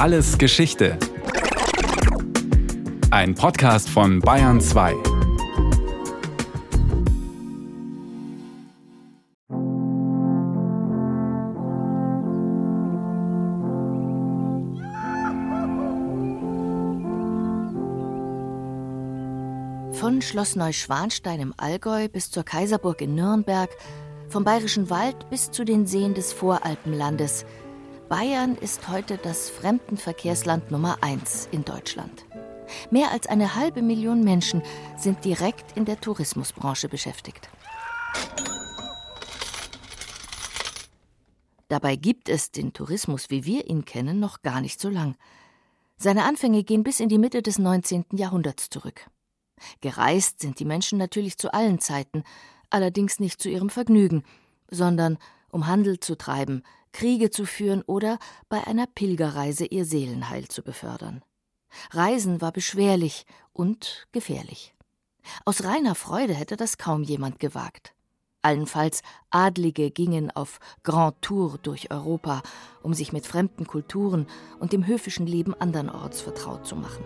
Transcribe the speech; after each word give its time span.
Alles 0.00 0.38
Geschichte. 0.38 0.96
Ein 3.10 3.34
Podcast 3.34 3.90
von 3.90 4.20
Bayern 4.20 4.58
2. 4.58 4.94
Von 19.92 20.22
Schloss 20.22 20.56
Neuschwanstein 20.56 21.40
im 21.40 21.52
Allgäu 21.58 22.08
bis 22.08 22.30
zur 22.30 22.44
Kaiserburg 22.44 23.02
in 23.02 23.14
Nürnberg, 23.14 23.68
vom 24.30 24.44
Bayerischen 24.44 24.88
Wald 24.88 25.28
bis 25.28 25.50
zu 25.50 25.66
den 25.66 25.84
Seen 25.84 26.14
des 26.14 26.32
Voralpenlandes. 26.32 27.44
Bayern 28.10 28.56
ist 28.56 28.88
heute 28.88 29.18
das 29.18 29.48
Fremdenverkehrsland 29.50 30.72
Nummer 30.72 30.98
eins 31.00 31.48
in 31.52 31.64
Deutschland. 31.64 32.26
Mehr 32.90 33.12
als 33.12 33.28
eine 33.28 33.54
halbe 33.54 33.82
Million 33.82 34.24
Menschen 34.24 34.64
sind 34.96 35.24
direkt 35.24 35.76
in 35.76 35.84
der 35.84 36.00
Tourismusbranche 36.00 36.88
beschäftigt. 36.88 37.48
Dabei 41.68 41.94
gibt 41.94 42.28
es 42.28 42.50
den 42.50 42.72
Tourismus, 42.72 43.30
wie 43.30 43.44
wir 43.44 43.70
ihn 43.70 43.84
kennen, 43.84 44.18
noch 44.18 44.42
gar 44.42 44.60
nicht 44.60 44.80
so 44.80 44.88
lang. 44.88 45.14
Seine 45.96 46.24
Anfänge 46.24 46.64
gehen 46.64 46.82
bis 46.82 46.98
in 46.98 47.08
die 47.08 47.18
Mitte 47.18 47.42
des 47.42 47.60
19. 47.60 48.06
Jahrhunderts 48.14 48.70
zurück. 48.70 49.08
Gereist 49.82 50.40
sind 50.40 50.58
die 50.58 50.64
Menschen 50.64 50.98
natürlich 50.98 51.38
zu 51.38 51.54
allen 51.54 51.78
Zeiten, 51.78 52.24
allerdings 52.70 53.20
nicht 53.20 53.40
zu 53.40 53.48
ihrem 53.48 53.70
Vergnügen, 53.70 54.24
sondern 54.68 55.16
um 55.52 55.68
Handel 55.68 56.00
zu 56.00 56.16
treiben, 56.16 56.64
Kriege 56.92 57.30
zu 57.30 57.44
führen 57.44 57.82
oder 57.82 58.18
bei 58.48 58.66
einer 58.66 58.86
Pilgerreise 58.86 59.64
ihr 59.64 59.84
Seelenheil 59.84 60.48
zu 60.48 60.62
befördern. 60.62 61.22
Reisen 61.92 62.40
war 62.40 62.52
beschwerlich 62.52 63.26
und 63.52 64.06
gefährlich. 64.12 64.74
Aus 65.44 65.64
reiner 65.64 65.94
Freude 65.94 66.34
hätte 66.34 66.56
das 66.56 66.78
kaum 66.78 67.02
jemand 67.02 67.38
gewagt. 67.38 67.94
Allenfalls 68.42 69.02
Adlige 69.30 69.90
gingen 69.90 70.30
auf 70.30 70.60
Grand 70.82 71.20
Tour 71.20 71.58
durch 71.62 71.90
Europa, 71.90 72.42
um 72.82 72.94
sich 72.94 73.12
mit 73.12 73.26
fremden 73.26 73.66
Kulturen 73.66 74.26
und 74.58 74.72
dem 74.72 74.86
höfischen 74.86 75.26
Leben 75.26 75.54
andernorts 75.54 76.22
vertraut 76.22 76.66
zu 76.66 76.76
machen. 76.76 77.04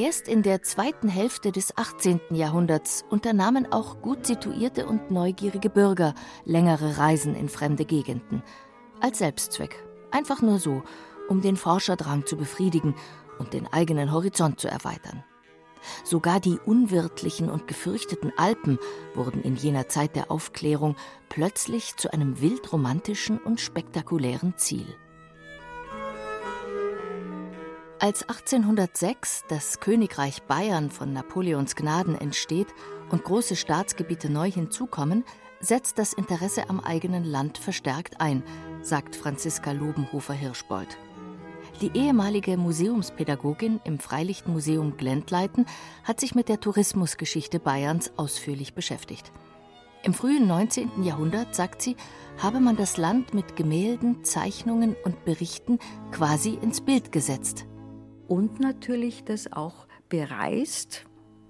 Erst 0.00 0.28
in 0.28 0.42
der 0.42 0.62
zweiten 0.62 1.08
Hälfte 1.08 1.52
des 1.52 1.76
18. 1.76 2.20
Jahrhunderts 2.30 3.04
unternahmen 3.10 3.70
auch 3.70 4.00
gut 4.00 4.24
situierte 4.24 4.86
und 4.86 5.10
neugierige 5.10 5.68
Bürger 5.68 6.14
längere 6.46 6.96
Reisen 6.96 7.34
in 7.34 7.50
fremde 7.50 7.84
Gegenden. 7.84 8.42
Als 9.00 9.18
Selbstzweck. 9.18 9.84
Einfach 10.10 10.40
nur 10.40 10.58
so, 10.58 10.82
um 11.28 11.42
den 11.42 11.58
Forscherdrang 11.58 12.24
zu 12.24 12.38
befriedigen 12.38 12.94
und 13.38 13.52
den 13.52 13.70
eigenen 13.70 14.10
Horizont 14.10 14.58
zu 14.58 14.68
erweitern. 14.68 15.22
Sogar 16.02 16.40
die 16.40 16.58
unwirtlichen 16.64 17.50
und 17.50 17.68
gefürchteten 17.68 18.32
Alpen 18.38 18.78
wurden 19.14 19.42
in 19.42 19.56
jener 19.56 19.88
Zeit 19.88 20.16
der 20.16 20.30
Aufklärung 20.30 20.96
plötzlich 21.28 21.94
zu 21.96 22.10
einem 22.10 22.40
wildromantischen 22.40 23.36
und 23.36 23.60
spektakulären 23.60 24.56
Ziel. 24.56 24.96
Als 28.02 28.22
1806 28.22 29.44
das 29.48 29.78
Königreich 29.78 30.42
Bayern 30.44 30.90
von 30.90 31.12
Napoleons 31.12 31.76
Gnaden 31.76 32.14
entsteht 32.14 32.68
und 33.10 33.24
große 33.24 33.56
Staatsgebiete 33.56 34.30
neu 34.32 34.50
hinzukommen, 34.50 35.22
setzt 35.60 35.98
das 35.98 36.14
Interesse 36.14 36.70
am 36.70 36.80
eigenen 36.80 37.24
Land 37.24 37.58
verstärkt 37.58 38.18
ein, 38.18 38.42
sagt 38.80 39.16
Franziska 39.16 39.72
Lobenhofer-Hirschbold. 39.72 40.96
Die 41.82 41.90
ehemalige 41.92 42.56
Museumspädagogin 42.56 43.80
im 43.84 43.98
Freilichtmuseum 43.98 44.96
Glendleiten 44.96 45.66
hat 46.02 46.20
sich 46.20 46.34
mit 46.34 46.48
der 46.48 46.58
Tourismusgeschichte 46.58 47.60
Bayerns 47.60 48.12
ausführlich 48.16 48.72
beschäftigt. 48.72 49.30
Im 50.04 50.14
frühen 50.14 50.46
19. 50.46 51.02
Jahrhundert, 51.02 51.54
sagt 51.54 51.82
sie, 51.82 51.96
habe 52.38 52.60
man 52.60 52.76
das 52.76 52.96
Land 52.96 53.34
mit 53.34 53.56
Gemälden, 53.56 54.24
Zeichnungen 54.24 54.96
und 55.04 55.26
Berichten 55.26 55.78
quasi 56.12 56.54
ins 56.54 56.80
Bild 56.80 57.12
gesetzt 57.12 57.66
und 58.30 58.60
natürlich 58.60 59.24
das 59.24 59.52
auch 59.52 59.88
bereist. 60.08 61.04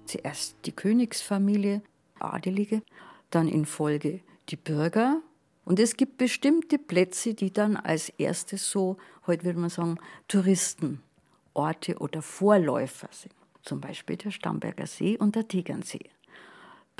Zuerst 0.05 0.55
die 0.65 0.71
Königsfamilie, 0.71 1.83
Adelige, 2.19 2.81
dann 3.29 3.47
in 3.47 3.65
Folge 3.67 4.21
die 4.49 4.55
Bürger. 4.55 5.21
Und 5.63 5.79
es 5.79 5.95
gibt 5.95 6.17
bestimmte 6.17 6.79
Plätze, 6.79 7.35
die 7.35 7.53
dann 7.53 7.77
als 7.77 8.09
erstes 8.09 8.71
so, 8.71 8.97
heute 9.27 9.43
würde 9.43 9.59
man 9.59 9.69
sagen, 9.69 9.99
Touristenorte 10.27 11.99
oder 11.99 12.23
Vorläufer 12.23 13.09
sind. 13.11 13.35
Zum 13.61 13.79
Beispiel 13.79 14.17
der 14.17 14.31
Stamberger 14.31 14.87
See 14.87 15.19
und 15.19 15.35
der 15.35 15.47
Tegernsee. 15.47 16.09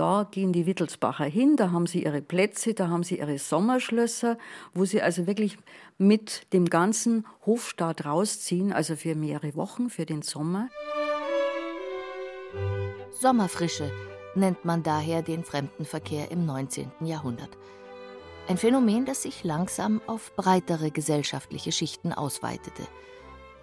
Da 0.01 0.27
gehen 0.31 0.51
die 0.51 0.65
Wittelsbacher 0.65 1.25
hin, 1.25 1.57
da 1.57 1.69
haben 1.69 1.85
sie 1.85 2.03
ihre 2.03 2.23
Plätze, 2.23 2.73
da 2.73 2.87
haben 2.87 3.03
sie 3.03 3.19
ihre 3.19 3.37
Sommerschlösser, 3.37 4.39
wo 4.73 4.83
sie 4.83 4.99
also 4.99 5.27
wirklich 5.27 5.59
mit 5.99 6.51
dem 6.53 6.65
ganzen 6.65 7.27
Hofstaat 7.45 8.03
rausziehen, 8.03 8.73
also 8.73 8.95
für 8.95 9.13
mehrere 9.13 9.55
Wochen, 9.55 9.91
für 9.91 10.07
den 10.07 10.23
Sommer. 10.23 10.69
Sommerfrische 13.11 13.91
nennt 14.33 14.65
man 14.65 14.81
daher 14.81 15.21
den 15.21 15.43
Fremdenverkehr 15.43 16.31
im 16.31 16.47
19. 16.47 16.89
Jahrhundert. 17.01 17.55
Ein 18.47 18.57
Phänomen, 18.57 19.05
das 19.05 19.21
sich 19.21 19.43
langsam 19.43 20.01
auf 20.07 20.35
breitere 20.35 20.89
gesellschaftliche 20.89 21.71
Schichten 21.71 22.11
ausweitete. 22.11 22.87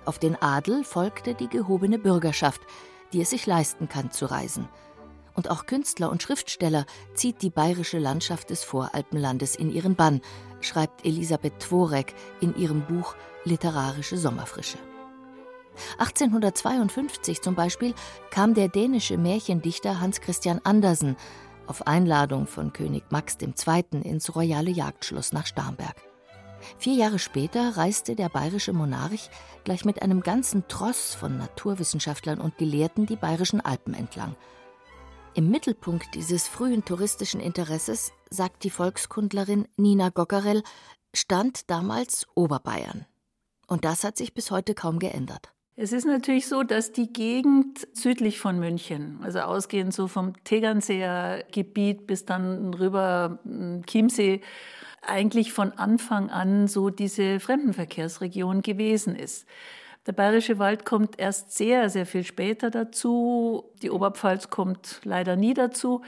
Auf 0.05 0.21
den 0.21 0.41
Adel 0.41 0.85
folgte 0.85 1.35
die 1.35 1.49
gehobene 1.49 1.99
Bürgerschaft, 1.99 2.61
die 3.13 3.23
es 3.23 3.31
sich 3.31 3.45
leisten 3.45 3.89
kann 3.89 4.13
zu 4.13 4.27
reisen– 4.27 4.69
und 5.39 5.51
auch 5.51 5.67
Künstler 5.67 6.11
und 6.11 6.21
Schriftsteller 6.21 6.85
zieht 7.15 7.43
die 7.43 7.51
bayerische 7.51 8.01
Landschaft 8.01 8.51
des 8.51 8.65
Voralpenlandes 8.65 9.55
in 9.55 9.71
ihren 9.71 9.95
Bann, 9.95 10.21
schreibt 10.61 11.07
Elisabeth 11.07 11.61
Tworek 11.61 12.13
in 12.41 12.57
ihrem 12.57 12.85
Buch 12.85 13.15
Literarische 13.45 14.19
Sommerfrische. 14.19 14.79
1852 15.99 17.41
zum 17.41 17.55
Beispiel 17.55 17.95
kam 18.31 18.53
der 18.53 18.67
dänische 18.67 19.17
Märchendichter 19.17 20.01
Hans 20.01 20.21
Christian 20.21 20.61
Andersen 20.65 21.17
auf 21.69 21.87
Einladung 21.87 22.49
von 22.49 22.73
König 22.73 23.05
Max 23.11 23.39
II. 23.41 23.85
ins 24.03 24.35
royale 24.35 24.73
Jagdschloss 24.73 25.33
nach 25.33 25.47
Starnberg. 25.47 25.95
Vier 26.79 26.95
Jahre 26.95 27.21
später 27.21 27.77
reiste 27.77 28.17
der 28.17 28.29
bayerische 28.29 28.73
Monarch 28.73 29.31
gleich 29.63 29.85
mit 29.85 30.03
einem 30.03 30.21
ganzen 30.21 30.67
Tross 30.67 31.15
von 31.15 31.39
Naturwissenschaftlern 31.39 32.41
und 32.41 32.59
Gelehrten 32.59 33.07
die 33.07 33.15
bayerischen 33.15 33.61
Alpen 33.61 33.95
entlang– 33.95 34.35
im 35.39 35.51
Mittelpunkt 35.51 36.17
dieses 36.17 36.49
frühen 36.49 36.85
touristischen 36.85 37.41
Interesses, 37.41 38.11
sagt 38.29 38.65
die 38.65 38.71
Volkskundlerin 38.71 39.69
Nina 39.77 40.09
Gockerell, 40.09 40.65
stand 41.15 41.71
damals 41.71 42.27
Oberbayern. 42.35 43.07
Und 43.69 43.85
das 43.85 44.03
hat 44.03 44.17
sich 44.17 44.35
bis 44.35 44.51
heute 44.51 44.75
kaum 44.75 44.99
geändert. 44.99 45.53
Es 45.77 45.93
ist 45.93 46.07
natürlich 46.07 46.49
so, 46.49 46.65
dass 46.65 46.91
die 46.91 47.13
Gegend 47.13 47.87
südlich 47.93 48.41
von 48.41 48.59
München, 48.59 49.21
also 49.23 49.39
ausgehend 49.39 49.95
so 49.95 50.09
vom 50.09 50.33
Tegernseer 50.43 51.45
Gebiet 51.53 52.09
bis 52.09 52.25
dann 52.25 52.75
rüber 52.75 53.39
hm, 53.45 53.85
Chiemsee, 53.87 54.41
eigentlich 55.03 55.53
von 55.53 55.71
Anfang 55.71 56.31
an 56.31 56.67
so 56.67 56.91
diese 56.91 57.39
Fremdenverkehrsregion 57.39 58.63
gewesen 58.63 59.15
ist. 59.15 59.47
Der 60.09 60.15
Bayerische 60.15 60.59
Wald 60.59 60.87
kommt 60.87 61.19
erst 61.19 61.55
sehr, 61.55 61.91
sehr 61.91 62.07
viel 62.07 62.25
später 62.25 62.71
dazu. 62.71 63.65
Die 63.83 63.91
Oberpfalz 63.91 64.49
kommt 64.49 65.03
leider 65.05 65.37
nie 65.37 65.53
dazu. 65.53 66.01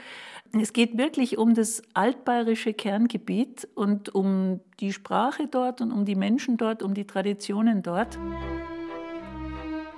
Es 0.59 0.73
geht 0.73 0.97
wirklich 0.97 1.37
um 1.37 1.53
das 1.53 1.83
altbayerische 1.93 2.73
Kerngebiet 2.73 3.67
und 3.75 4.15
um 4.15 4.59
die 4.79 4.91
Sprache 4.91 5.47
dort 5.47 5.81
und 5.81 5.91
um 5.91 6.05
die 6.05 6.15
Menschen 6.15 6.57
dort, 6.57 6.81
um 6.81 6.95
die 6.95 7.05
Traditionen 7.05 7.83
dort. 7.83 8.17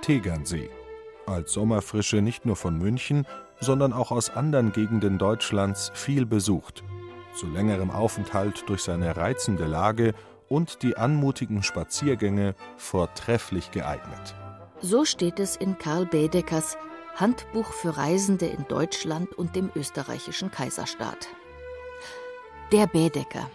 Tegernsee. 0.02 0.68
Als 1.24 1.54
Sommerfrische 1.54 2.20
nicht 2.20 2.44
nur 2.44 2.56
von 2.56 2.76
München, 2.76 3.26
sondern 3.58 3.94
auch 3.94 4.10
aus 4.10 4.28
anderen 4.28 4.72
Gegenden 4.72 5.16
Deutschlands 5.16 5.90
viel 5.94 6.26
besucht. 6.26 6.84
Zu 7.34 7.46
längerem 7.46 7.90
Aufenthalt 7.90 8.64
durch 8.66 8.82
seine 8.82 9.16
reizende 9.16 9.64
Lage 9.64 10.12
und 10.48 10.82
die 10.82 10.96
anmutigen 10.96 11.62
Spaziergänge 11.62 12.54
vortrefflich 12.76 13.70
geeignet. 13.70 14.34
So 14.80 15.04
steht 15.04 15.40
es 15.40 15.56
in 15.56 15.78
Karl 15.78 16.06
Baedeckers 16.06 16.76
Handbuch 17.16 17.66
für 17.72 17.96
Reisende 17.96 18.46
in 18.46 18.64
Deutschland 18.68 19.32
und 19.34 19.54
dem 19.54 19.70
österreichischen 19.76 20.50
Kaiserstaat. 20.50 21.28
Der 22.72 22.86
Baedecker, 22.86 23.48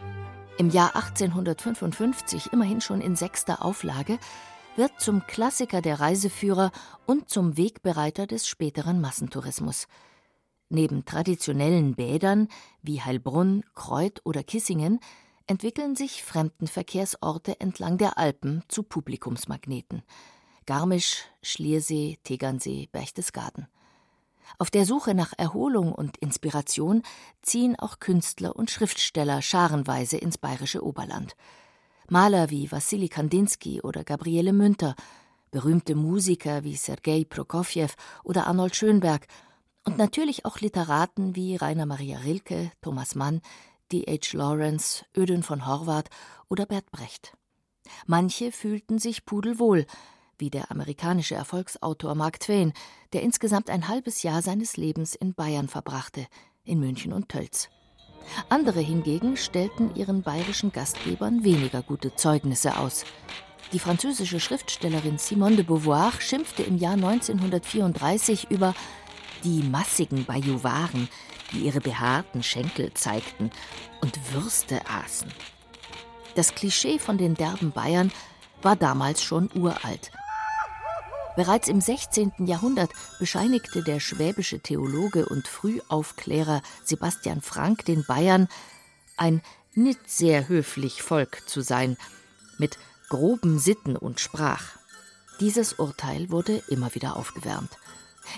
im 0.57 0.69
Jahr 0.69 0.95
1855 0.95 2.53
immerhin 2.53 2.80
schon 2.80 3.01
in 3.01 3.15
sechster 3.15 3.63
Auflage, 3.65 4.18
wird 4.77 5.00
zum 5.00 5.27
Klassiker 5.27 5.81
der 5.81 6.00
Reiseführer 6.00 6.71
und 7.06 7.30
zum 7.30 7.57
Wegbereiter 7.57 8.27
des 8.27 8.47
späteren 8.47 9.01
Massentourismus. 9.01 9.88
Neben 10.69 11.03
traditionellen 11.03 11.95
Bädern 11.95 12.47
wie 12.81 13.01
Heilbrunn, 13.01 13.65
Kreuth 13.75 14.21
oder 14.24 14.44
Kissingen 14.44 15.00
entwickeln 15.50 15.96
sich 15.96 16.24
Fremdenverkehrsorte 16.24 17.60
entlang 17.60 17.98
der 17.98 18.19
Alpen 18.19 18.63
zu 18.68 18.84
Publikumsmagneten. 18.84 20.04
Garmisch, 20.68 21.24
Schliersee, 21.42 22.19
Tegernsee, 22.24 22.88
Berchtesgaden. 22.92 23.68
Auf 24.60 24.69
der 24.69 24.86
Suche 24.86 25.16
nach 25.16 25.34
Erholung 25.38 25.92
und 25.92 26.18
Inspiration 26.18 27.01
ziehen 27.42 27.75
auch 27.78 28.00
Künstler 28.00 28.56
und 28.56 28.69
Schriftsteller 28.69 29.42
scharenweise 29.42 30.18
ins 30.18 30.38
bayerische 30.38 30.86
Oberland. 30.86 31.36
Maler 32.10 32.52
wie 32.52 32.72
Wassili 32.72 33.10
Kandinsky 33.10 33.81
oder 33.81 34.04
Gabriele 34.04 34.54
Münter, 34.54 34.95
berühmte 35.50 35.95
Musiker 35.95 36.63
wie 36.63 36.75
Sergei 36.75 37.25
Prokofjew 37.28 37.90
oder 38.24 38.45
Arnold 38.45 38.75
Schönberg 38.75 39.25
und 39.84 39.98
natürlich 39.98 40.45
auch 40.45 40.60
Literaten 40.60 41.36
wie 41.36 41.56
Rainer 41.56 41.88
Maria 41.88 42.19
Rilke, 42.19 42.72
Thomas 42.81 43.16
Mann, 43.16 43.42
D.H. 43.91 44.33
Lawrence, 44.33 45.06
Ödön 45.18 45.44
von 45.44 45.65
Horvath 45.65 46.09
oder 46.47 46.65
Bert 46.65 46.91
Brecht. 46.91 47.33
Manche 48.06 48.51
fühlten 48.51 49.00
sich 49.00 49.25
pudelwohl, 49.25 49.86
wie 50.38 50.50
der 50.50 50.71
amerikanische 50.71 51.36
Erfolgsautor 51.36 52.15
Mark 52.15 52.39
Twain, 52.39 52.74
der 53.13 53.24
insgesamt 53.24 53.69
ein 53.69 53.88
halbes 53.88 54.24
Jahr 54.24 54.41
seines 54.41 54.77
Lebens 54.77 55.15
in 55.15 55.33
Bayern 55.33 55.68
verbrachte, 55.68 56.27
in 56.63 56.80
München 56.80 57.13
und 57.13 57.30
Tölz. 57.30 57.69
Andere 58.47 58.80
hingegen 58.80 59.38
stellten 59.38 59.95
ihren 59.95 60.21
bayerischen 60.21 60.71
Gastgebern 60.71 61.44
weniger 61.44 61.81
gute 61.81 62.15
Zeugnisse 62.15 62.77
aus. 62.77 63.06
Die 63.71 63.80
französische 63.80 64.39
Schriftstellerin 64.39 65.18
Simone 65.18 65.57
de 65.57 65.65
Beauvoir 65.65 66.12
schimpfte 66.19 66.63
im 66.63 66.77
Jahr 66.77 66.94
1934 66.94 68.50
über 68.50 68.74
die 69.44 69.63
massigen 69.63 70.25
Bajuwaren, 70.25 71.07
die 71.51 71.59
ihre 71.59 71.81
behaarten 71.81 72.44
Schenkel 72.44 72.94
zeigten 72.94 73.51
und 74.01 74.33
Würste 74.33 74.81
aßen. 74.88 75.31
Das 76.36 76.53
Klischee 76.56 77.00
von 77.00 77.18
den 77.18 77.36
derben 77.36 77.71
Bayern 77.71 78.12
war 78.62 78.75
damals 78.75 79.24
schon 79.24 79.50
uralt. 79.56 80.12
Bereits 81.36 81.69
im 81.69 81.80
16. 81.80 82.33
Jahrhundert 82.45 82.91
bescheinigte 83.18 83.83
der 83.83 84.00
schwäbische 84.00 84.59
Theologe 84.59 85.25
und 85.25 85.47
Frühaufklärer 85.47 86.62
Sebastian 86.83 87.42
Frank 87.42 87.85
den 87.85 88.03
Bayern, 88.06 88.50
ein 89.15 89.42
nicht 89.74 90.09
sehr 90.09 90.50
höflich 90.50 91.01
Volk 91.01 91.47
zu 91.47 91.62
sein, 91.62 91.97
mit 92.57 92.77
groben 93.07 93.57
Sitten 93.59 93.95
und 93.95 94.19
Sprach. 94.19 94.63
Dieses 95.39 95.74
Urteil 95.74 96.30
wurde 96.30 96.62
immer 96.68 96.94
wieder 96.94 97.15
aufgewärmt. 97.15 97.71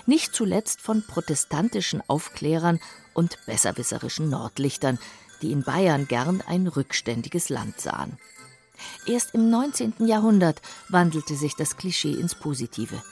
Nicht 0.06 0.34
zuletzt 0.34 0.80
von 0.80 1.02
protestantischen 1.06 2.02
Aufklärern 2.08 2.80
und 3.14 3.38
besserwisserischen 3.46 4.28
Nordlichtern, 4.28 4.98
die 5.42 5.52
in 5.52 5.62
Bayern 5.62 6.06
gern 6.06 6.42
ein 6.46 6.66
rückständiges 6.66 7.48
Land 7.48 7.80
sahen. 7.80 8.18
Erst 9.06 9.34
im 9.34 9.50
19. 9.50 9.94
Jahrhundert 10.06 10.60
wandelte 10.88 11.34
sich 11.34 11.54
das 11.56 11.76
Klischee 11.76 12.12
ins 12.12 12.34
Positive. 12.34 13.02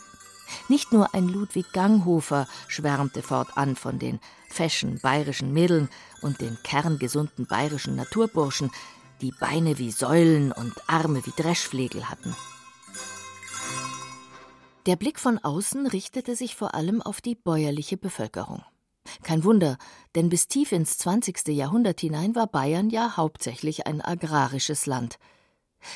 Nicht 0.69 0.93
nur 0.93 1.15
ein 1.15 1.29
Ludwig 1.29 1.73
Ganghofer 1.73 2.49
schwärmte 2.67 3.23
fortan 3.23 3.77
von 3.77 3.99
den 3.99 4.19
fashion 4.49 4.99
bayerischen 4.99 5.53
Mädeln 5.53 5.88
und 6.23 6.41
den 6.41 6.59
kerngesunden 6.62 7.47
bayerischen 7.47 7.94
Naturburschen, 7.94 8.71
die 9.21 9.32
Beine 9.32 9.79
wie 9.79 9.91
Säulen 9.91 10.50
und 10.50 10.75
Arme 10.88 11.25
wie 11.25 11.43
Dreschflegel 11.43 12.09
hatten. 12.09 12.35
Der 14.87 14.97
Blick 14.97 15.19
von 15.19 15.38
außen 15.38 15.87
richtete 15.87 16.37
sich 16.37 16.56
vor 16.56 16.75
allem 16.75 17.03
auf 17.03 17.21
die 17.21 17.35
bäuerliche 17.35 17.97
Bevölkerung. 17.97 18.62
Kein 19.23 19.44
Wunder, 19.44 19.79
denn 20.15 20.29
bis 20.29 20.49
tief 20.49 20.73
ins 20.73 20.99
20. 20.99 21.49
Jahrhundert 21.49 22.00
hinein 22.00 22.35
war 22.35 22.47
Bayern 22.47 22.91
ja 22.91 23.17
hauptsächlich 23.17 23.87
ein 23.87 24.00
agrarisches 24.00 24.87
Land– 24.87 25.19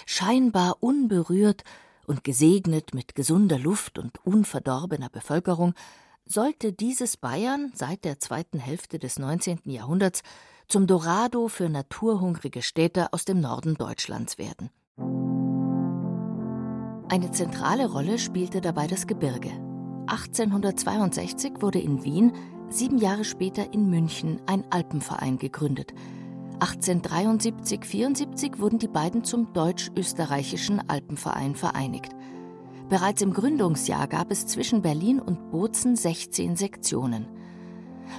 Scheinbar 0.07 0.77
unberührt 0.81 1.65
und 2.07 2.25
gesegnet 2.25 2.95
mit 2.95 3.15
gesunder 3.15 3.59
Luft 3.59 3.99
und 3.99 4.25
unverdorbener 4.25 5.09
Bevölkerung, 5.09 5.75
sollte 6.27 6.73
dieses 6.73 7.17
Bayern 7.17 7.73
seit 7.75 8.05
der 8.05 8.19
zweiten 8.19 8.59
Hälfte 8.59 8.99
des 8.99 9.19
19. 9.19 9.61
Jahrhunderts 9.65 10.23
zum 10.69 10.87
Dorado 10.87 11.49
für 11.49 11.69
naturhungrige 11.69 12.63
Städte 12.63 13.13
aus 13.13 13.25
dem 13.25 13.41
Norden 13.41 13.75
Deutschlands 13.75 14.39
werden. 14.39 14.71
Eine 17.14 17.31
zentrale 17.31 17.93
Rolle 17.93 18.19
spielte 18.19 18.61
dabei 18.61 18.88
das 18.88 19.06
Gebirge. 19.06 19.52
1862 20.08 21.52
wurde 21.61 21.78
in 21.78 22.02
Wien, 22.02 22.32
sieben 22.69 22.99
Jahre 22.99 23.22
später 23.22 23.72
in 23.72 23.88
München 23.88 24.40
ein 24.46 24.64
Alpenverein 24.70 25.38
gegründet, 25.38 25.94
1873-74 26.58 28.58
wurden 28.58 28.81
die 28.81 28.88
beiden 28.88 29.22
zum 29.22 29.52
Deutsch-Österreichischen 29.52 30.82
Alpenverein 30.90 31.55
vereinigt. 31.55 32.11
Bereits 32.88 33.22
im 33.22 33.32
Gründungsjahr 33.32 34.08
gab 34.08 34.32
es 34.32 34.49
zwischen 34.49 34.82
Berlin 34.82 35.20
und 35.20 35.52
Bozen 35.52 35.94
16 35.94 36.56
Sektionen. 36.56 37.28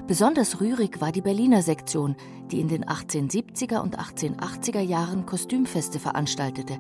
Besonders 0.07 0.62
rührig 0.62 1.01
war 1.01 1.12
die 1.12 1.21
Berliner 1.21 1.63
Sektion, 1.63 2.15
die 2.50 2.62
in 2.62 2.69
den 2.69 2.86
1870er 2.86 3.81
und 3.81 4.00
1880er 4.00 4.80
Jahren 4.80 5.25
Kostümfeste 5.25 6.00
veranstaltete 6.00 6.80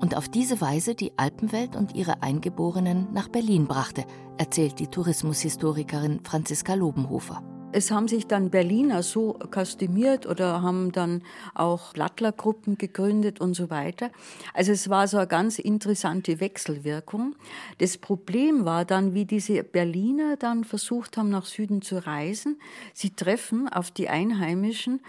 und 0.00 0.16
auf 0.16 0.28
diese 0.28 0.60
Weise 0.60 0.94
die 0.94 1.12
Alpenwelt 1.16 1.76
und 1.76 1.94
ihre 1.94 2.22
Eingeborenen 2.22 3.08
nach 3.12 3.28
Berlin 3.28 3.66
brachte, 3.66 4.04
erzählt 4.38 4.78
die 4.78 4.88
Tourismushistorikerin 4.88 6.20
Franziska 6.24 6.74
Lobenhofer. 6.74 7.42
Es 7.72 7.90
haben 7.90 8.08
sich 8.08 8.26
dann 8.26 8.48
Berliner 8.48 9.02
so 9.02 9.38
kostümiert 9.50 10.24
oder 10.24 10.62
haben 10.62 10.92
dann 10.92 11.22
auch 11.54 11.92
Blattlergruppen 11.92 12.78
gegründet 12.78 13.40
und 13.40 13.54
so 13.54 13.68
weiter. 13.68 14.10
Also 14.54 14.72
es 14.72 14.88
war 14.88 15.08
so 15.08 15.18
eine 15.18 15.26
ganz 15.26 15.58
interessante 15.58 16.40
Wechselwirkung. 16.40 17.34
Das 17.78 17.98
Problem 17.98 18.64
war 18.64 18.84
dann, 18.84 19.12
wie 19.12 19.26
diese 19.26 19.62
Berliner 19.62 20.36
dann 20.36 20.64
versucht 20.64 21.18
haben, 21.18 21.28
nach 21.28 21.44
Süden 21.44 21.82
zu 21.82 22.06
reisen. 22.06 22.58
Sie 22.94 23.10
treffen 23.10 23.68
auf 23.68 23.90
die 23.90 24.08
Einheimischen 24.08 25.00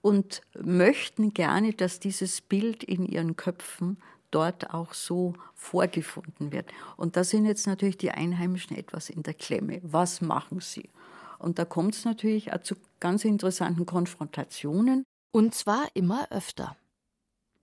und 0.00 0.42
möchten 0.60 1.32
gerne, 1.32 1.72
dass 1.72 1.98
dieses 1.98 2.40
Bild 2.40 2.84
in 2.84 3.06
ihren 3.06 3.36
Köpfen 3.36 3.96
dort 4.32 4.74
auch 4.74 4.94
so 4.94 5.34
vorgefunden 5.54 6.50
wird. 6.50 6.66
Und 6.96 7.16
da 7.16 7.22
sind 7.22 7.46
jetzt 7.46 7.66
natürlich 7.66 7.98
die 7.98 8.10
Einheimischen 8.10 8.76
etwas 8.76 9.08
in 9.08 9.22
der 9.22 9.34
Klemme. 9.34 9.80
Was 9.84 10.20
machen 10.20 10.60
sie? 10.60 10.90
Und 11.38 11.58
da 11.58 11.64
kommt 11.64 11.94
es 11.94 12.04
natürlich 12.04 12.52
auch 12.52 12.62
zu 12.62 12.74
ganz 13.00 13.24
interessanten 13.24 13.86
Konfrontationen. 13.86 15.04
Und 15.32 15.54
zwar 15.54 15.86
immer 15.94 16.30
öfter. 16.30 16.76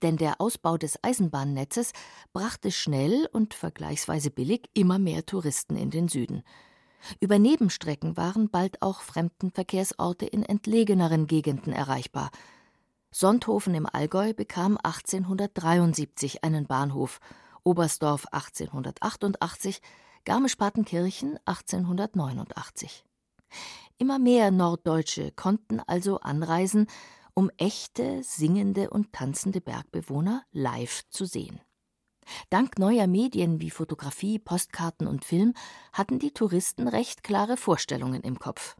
Denn 0.02 0.16
der 0.16 0.40
Ausbau 0.40 0.78
des 0.78 1.02
Eisenbahnnetzes 1.04 1.92
brachte 2.32 2.72
schnell 2.72 3.28
und 3.32 3.54
vergleichsweise 3.54 4.30
billig 4.30 4.70
immer 4.74 4.98
mehr 4.98 5.26
Touristen 5.26 5.76
in 5.76 5.90
den 5.90 6.08
Süden. 6.08 6.42
Über 7.20 7.38
Nebenstrecken 7.38 8.16
waren 8.16 8.50
bald 8.50 8.82
auch 8.82 9.00
Fremdenverkehrsorte 9.00 10.26
in 10.26 10.42
entlegeneren 10.42 11.26
Gegenden 11.26 11.72
erreichbar. 11.72 12.30
Sonthofen 13.12 13.74
im 13.74 13.86
Allgäu 13.86 14.34
bekam 14.34 14.78
1873 14.82 16.44
einen 16.44 16.66
Bahnhof, 16.66 17.18
Oberstdorf 17.64 18.26
1888, 18.26 19.82
Garmisch-Partenkirchen 20.24 21.38
1889. 21.44 23.04
Immer 23.98 24.20
mehr 24.20 24.52
Norddeutsche 24.52 25.32
konnten 25.32 25.80
also 25.80 26.20
anreisen, 26.20 26.86
um 27.34 27.50
echte 27.56 28.22
singende 28.22 28.90
und 28.90 29.12
tanzende 29.12 29.60
Bergbewohner 29.60 30.44
live 30.52 31.02
zu 31.10 31.24
sehen. 31.24 31.60
Dank 32.48 32.78
neuer 32.78 33.08
Medien 33.08 33.60
wie 33.60 33.70
Fotografie, 33.70 34.38
Postkarten 34.38 35.08
und 35.08 35.24
Film 35.24 35.54
hatten 35.92 36.20
die 36.20 36.30
Touristen 36.30 36.86
recht 36.86 37.24
klare 37.24 37.56
Vorstellungen 37.56 38.22
im 38.22 38.38
Kopf. 38.38 38.76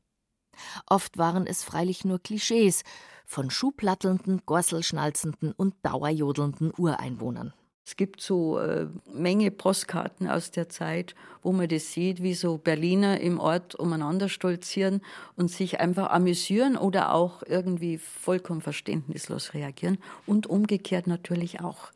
Oft 0.87 1.19
waren 1.19 1.47
es 1.47 1.65
freilich 1.65 2.05
nur 2.05 2.19
Klischees 2.19 2.83
von 3.27 3.51
schuhplattelnden, 3.51 4.43
gorselschnalzenden 4.45 5.53
und 5.53 5.75
dauerjodelnden 5.83 6.73
Ureinwohnern. 6.77 7.53
Es 7.91 7.97
gibt 7.97 8.21
so 8.21 8.59
äh, 8.59 8.87
Menge 9.13 9.51
Postkarten 9.51 10.29
aus 10.29 10.53
der 10.53 10.69
Zeit, 10.69 11.17
wo 11.43 11.51
man 11.51 11.69
das 11.69 11.93
sieht, 11.93 12.23
wie 12.23 12.35
so 12.35 12.57
Berliner 12.57 13.21
im 13.21 13.41
Ort 13.41 13.75
umeinander 13.75 14.29
stolzieren 14.29 15.01
und 15.35 15.51
sich 15.51 15.81
einfach 15.81 16.11
amüsieren 16.11 16.77
oder 16.77 17.13
auch 17.13 17.43
irgendwie 17.45 17.99
vollkommen 17.99 18.61
verständnislos 18.61 19.55
reagieren. 19.55 19.99
Und 20.25 20.47
umgekehrt 20.47 21.09
natürlich 21.09 21.61
auch 21.61 21.91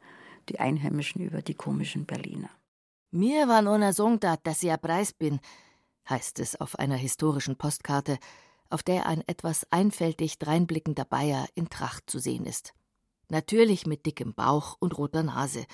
die 0.48 0.58
Einheimischen 0.58 1.22
über 1.22 1.42
die 1.42 1.54
komischen 1.54 2.06
Berliner. 2.06 2.50
Mir 3.12 3.46
war 3.46 3.62
nur 3.62 3.92
sagen, 3.92 4.18
dass 4.42 4.64
ich 4.64 4.72
ein 4.72 4.80
Preis 4.80 5.12
bin, 5.12 5.38
heißt 6.08 6.40
es 6.40 6.60
auf 6.60 6.76
einer 6.76 6.96
historischen 6.96 7.54
Postkarte, 7.54 8.18
auf 8.70 8.82
der 8.82 9.06
ein 9.06 9.22
etwas 9.26 9.66
einfältig 9.70 10.38
dreinblickender 10.38 11.04
Bayer 11.04 11.46
in 11.54 11.68
Tracht 11.68 12.10
zu 12.10 12.18
sehen 12.18 12.46
ist. 12.46 12.74
Natürlich 13.28 13.86
mit 13.86 14.06
dickem 14.06 14.34
Bauch 14.34 14.76
und 14.78 14.96
roter 14.96 15.22
Nase, 15.22 15.66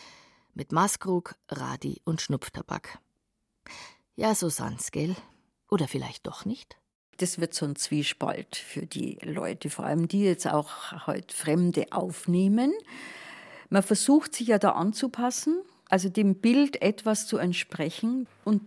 mit 0.54 0.72
Maskrug, 0.72 1.36
Radi 1.48 2.00
und 2.04 2.20
Schnupftabak. 2.20 2.98
Ja, 4.16 4.34
so 4.34 4.48
san's, 4.48 4.90
gell? 4.90 5.16
Oder 5.70 5.88
vielleicht 5.88 6.26
doch 6.26 6.44
nicht? 6.44 6.76
Das 7.18 7.38
wird 7.38 7.54
so 7.54 7.66
ein 7.66 7.76
Zwiespalt 7.76 8.56
für 8.56 8.86
die 8.86 9.18
Leute, 9.22 9.70
vor 9.70 9.84
allem 9.84 10.08
die 10.08 10.22
jetzt 10.22 10.46
auch 10.46 10.92
halt 11.06 11.32
Fremde 11.32 11.86
aufnehmen. 11.90 12.72
Man 13.68 13.82
versucht 13.82 14.34
sich 14.34 14.48
ja 14.48 14.58
da 14.58 14.72
anzupassen, 14.72 15.62
also 15.88 16.08
dem 16.08 16.36
Bild 16.36 16.80
etwas 16.82 17.26
zu 17.26 17.36
entsprechen. 17.36 18.26
Und 18.44 18.62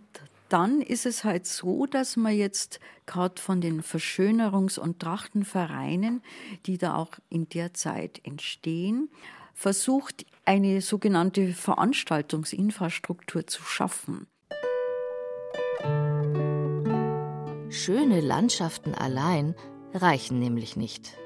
dann 0.48 0.80
ist 0.80 1.06
es 1.06 1.24
halt 1.24 1.46
so, 1.46 1.86
dass 1.86 2.16
man 2.16 2.34
jetzt 2.34 2.80
gerade 3.06 3.40
von 3.40 3.60
den 3.60 3.82
Verschönerungs- 3.82 4.78
und 4.78 5.00
Trachtenvereinen, 5.00 6.22
die 6.66 6.78
da 6.78 6.96
auch 6.96 7.12
in 7.28 7.48
der 7.48 7.74
Zeit 7.74 8.20
entstehen, 8.24 9.08
versucht, 9.54 10.26
eine 10.44 10.80
sogenannte 10.80 11.52
Veranstaltungsinfrastruktur 11.52 13.46
zu 13.46 13.62
schaffen. 13.62 14.26
Schöne 17.70 18.20
Landschaften 18.20 18.94
allein 18.94 19.54
reichen 19.92 20.38
nämlich 20.38 20.76
nicht. 20.76 21.16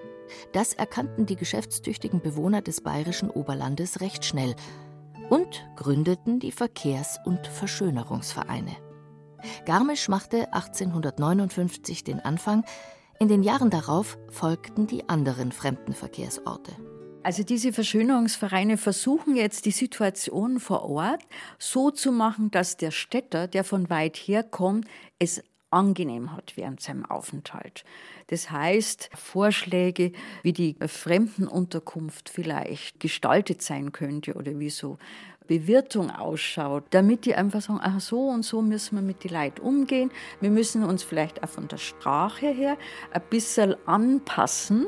Das 0.53 0.75
erkannten 0.75 1.27
die 1.27 1.37
geschäftstüchtigen 1.37 2.21
Bewohner 2.21 2.63
des 2.63 2.83
bayerischen 2.83 3.31
Oberlandes 3.31 4.01
recht 4.01 4.25
schnell 4.25 4.55
und 5.31 5.67
gründeten 5.77 6.39
die 6.39 6.53
Verkehrs- 6.53 7.19
und 7.25 7.47
Verschönerungsvereine. 7.47 8.88
Garmisch 9.65 10.09
machte 10.09 10.53
1859 10.53 12.05
den 12.05 12.21
Anfang, 12.21 12.65
in 13.21 13.29
den 13.29 13.43
Jahren 13.43 13.71
darauf 13.71 14.17
folgten 14.31 14.87
die 14.87 15.09
anderen 15.09 15.51
Fremdenverkehrsorte. 15.51 16.73
Also 17.25 17.43
diese 17.43 17.73
Verschönerungsvereine 17.73 18.77
versuchen 18.77 19.37
jetzt 19.37 19.67
die 19.67 19.73
Situation 19.73 20.61
vor 20.61 20.85
Ort 20.89 21.23
so 21.59 21.91
zu 21.91 22.13
machen, 22.13 22.51
dass 22.51 22.77
der 22.77 22.91
Städter, 22.91 23.49
der 23.49 23.65
von 23.65 23.91
weit 23.91 24.17
her 24.17 24.43
kommt, 24.45 24.87
es 25.19 25.43
angenehm 25.71 26.33
hat 26.33 26.57
während 26.57 26.81
seinem 26.81 27.05
Aufenthalt. 27.05 27.85
Das 28.29 28.51
heißt, 28.51 29.11
Vorschläge, 29.15 30.13
wie 30.43 30.53
die 30.53 30.77
Fremdenunterkunft 30.87 32.29
vielleicht 32.29 33.01
gestaltet 33.01 33.63
sein 33.63 33.93
könnte 33.93 34.35
oder 34.35 34.59
wie 34.59 34.71
so 34.71 34.99
Bewirtung 35.49 36.11
ausschaut, 36.11 36.85
damit 36.91 37.25
die 37.25 37.35
einfach 37.35 37.63
sagen, 37.63 37.81
ach 37.83 38.01
so 38.01 38.29
und 38.29 38.45
so 38.45 38.63
müssen 38.63 38.97
wir 38.97 39.03
mit 39.03 39.25
den 39.25 39.33
Leuten 39.33 39.61
umgehen. 39.61 40.13
Wir 40.41 40.51
müssen 40.51 40.85
uns 40.85 41.03
vielleicht 41.03 41.43
auch 41.43 41.49
von 41.49 41.67
der 41.67 41.79
Sprache 41.79 42.47
her 42.47 42.77
ein 43.11 43.23
bisschen 43.29 43.75
anpassen. 43.87 44.87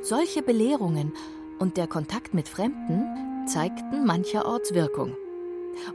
Solche 0.00 0.42
Belehrungen 0.42 1.12
und 1.58 1.76
der 1.76 1.86
Kontakt 1.86 2.32
mit 2.32 2.48
Fremden 2.48 3.46
zeigten 3.46 4.06
mancherorts 4.06 4.72
Wirkung. 4.72 5.14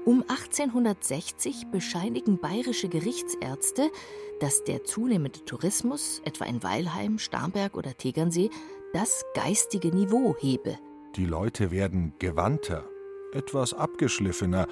Um 0.05 0.23
1860 0.27 1.67
bescheinigen 1.71 2.39
bayerische 2.39 2.89
Gerichtsärzte, 2.89 3.89
dass 4.39 4.63
der 4.63 4.83
zunehmende 4.83 5.43
Tourismus, 5.45 6.21
etwa 6.25 6.45
in 6.45 6.63
Weilheim, 6.63 7.19
Starnberg 7.19 7.77
oder 7.77 7.95
Tegernsee, 7.95 8.49
das 8.93 9.23
geistige 9.33 9.89
Niveau 9.89 10.35
hebe. 10.39 10.77
Die 11.17 11.25
Leute 11.25 11.71
werden 11.71 12.13
gewandter, 12.19 12.83
etwas 13.33 13.73
abgeschliffener, 13.73 14.67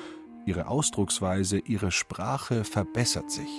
ihre 0.46 0.68
Ausdrucksweise, 0.68 1.58
ihre 1.58 1.92
Sprache 1.92 2.64
verbessert 2.64 3.32
sich. 3.32 3.50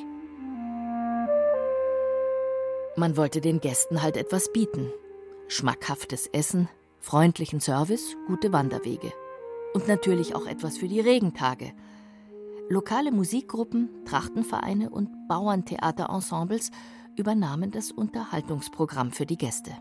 Man 2.94 3.16
wollte 3.16 3.40
den 3.40 3.58
Gästen 3.58 4.02
halt 4.02 4.16
etwas 4.16 4.52
bieten. 4.52 4.92
Schmackhaftes 5.48 6.28
Essen, 6.28 6.68
freundlichen 7.00 7.58
Service, 7.58 8.16
gute 8.28 8.52
Wanderwege 8.52 9.12
und 9.74 9.88
natürlich 9.88 10.36
auch 10.36 10.46
etwas 10.46 10.78
für 10.78 10.86
die 10.86 11.00
Regentage. 11.00 11.72
Lokale 12.68 13.10
Musikgruppen, 13.10 13.88
Trachtenvereine 14.04 14.90
und 14.90 15.10
Bauerntheaterensembles 15.28 16.70
übernahmen 17.16 17.72
das 17.72 17.90
Unterhaltungsprogramm 17.90 19.10
für 19.10 19.26
die 19.26 19.38
Gäste. 19.38 19.72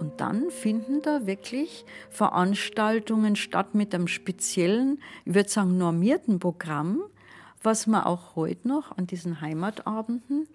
Und 0.00 0.18
dann 0.18 0.50
finden 0.50 1.02
da 1.02 1.26
wirklich 1.26 1.84
Veranstaltungen 2.08 3.36
statt 3.36 3.74
mit 3.74 3.94
einem 3.94 4.08
speziellen, 4.08 5.02
ich 5.26 5.34
würde 5.34 5.50
sagen, 5.50 5.76
normierten 5.76 6.38
Programm, 6.38 7.02
was 7.62 7.86
man 7.86 8.04
auch 8.04 8.34
heute 8.34 8.66
noch 8.66 8.96
an 8.96 9.06
diesen 9.06 9.42
Heimatabenden 9.42 10.48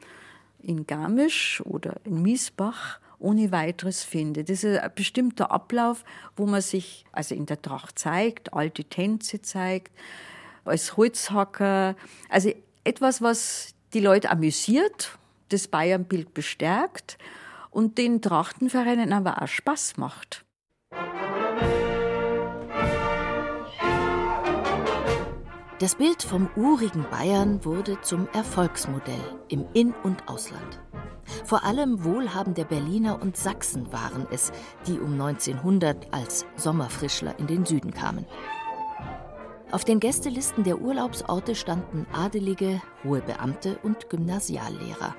in 0.64 0.88
Garmisch 0.88 1.62
oder 1.64 1.98
in 2.06 2.24
Miesbach 2.24 3.00
ohne 3.20 3.52
weiteres 3.52 4.04
finde. 4.04 4.44
Das 4.44 4.64
ist 4.64 4.80
ein 4.80 4.92
bestimmter 4.96 5.52
Ablauf, 5.52 6.04
wo 6.36 6.48
man 6.48 6.62
sich 6.62 7.06
also 7.12 7.36
in 7.36 7.46
der 7.46 7.62
Tracht 7.62 8.00
zeigt, 8.00 8.52
alte 8.52 8.84
Tänze 8.84 9.44
zeigt, 9.44 9.92
als 10.66 10.98
Holzhacker. 10.98 11.96
Also 12.30 12.52
etwas, 12.84 13.22
was 13.22 13.76
die 13.94 14.00
Leute 14.00 14.32
amüsiert, 14.32 15.20
das 15.50 15.68
Bayernbild 15.68 16.34
bestärkt 16.34 17.20
und 17.76 17.98
den 17.98 18.22
Trachtenvereinen 18.22 19.12
aber 19.12 19.42
auch 19.42 19.48
Spaß 19.48 19.98
macht. 19.98 20.46
Das 25.80 25.96
Bild 25.96 26.24
vom 26.24 26.50
urigen 26.56 27.06
Bayern 27.12 27.66
wurde 27.66 28.00
zum 28.00 28.30
Erfolgsmodell 28.34 29.20
im 29.50 29.66
In- 29.74 29.94
und 30.04 30.30
Ausland. 30.30 30.80
Vor 31.44 31.66
allem 31.66 32.06
wohlhabende 32.06 32.64
Berliner 32.64 33.22
und 33.22 33.36
Sachsen 33.36 33.92
waren 33.92 34.26
es, 34.32 34.54
die 34.88 34.98
um 34.98 35.20
1900 35.20 36.14
als 36.14 36.46
Sommerfrischler 36.56 37.38
in 37.40 37.48
den 37.48 37.66
Süden 37.66 37.94
kamen. 37.94 38.26
Auf 39.72 39.84
den 39.84 40.00
Gästelisten 40.00 40.64
der 40.64 40.80
Urlaubsorte 40.80 41.56
standen 41.56 42.08
Adelige, 42.14 42.82
hohe 43.04 43.22
Beamte 43.22 43.78
und 43.84 44.10
Gymnasiallehrer. 44.10 45.14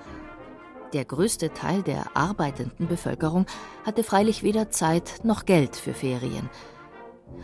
Der 0.96 1.04
größte 1.04 1.52
Teil 1.52 1.82
der 1.82 2.16
arbeitenden 2.16 2.88
Bevölkerung 2.88 3.44
hatte 3.84 4.02
freilich 4.02 4.42
weder 4.42 4.70
Zeit 4.70 5.24
noch 5.24 5.44
Geld 5.44 5.76
für 5.76 5.92
Ferien. 5.92 6.48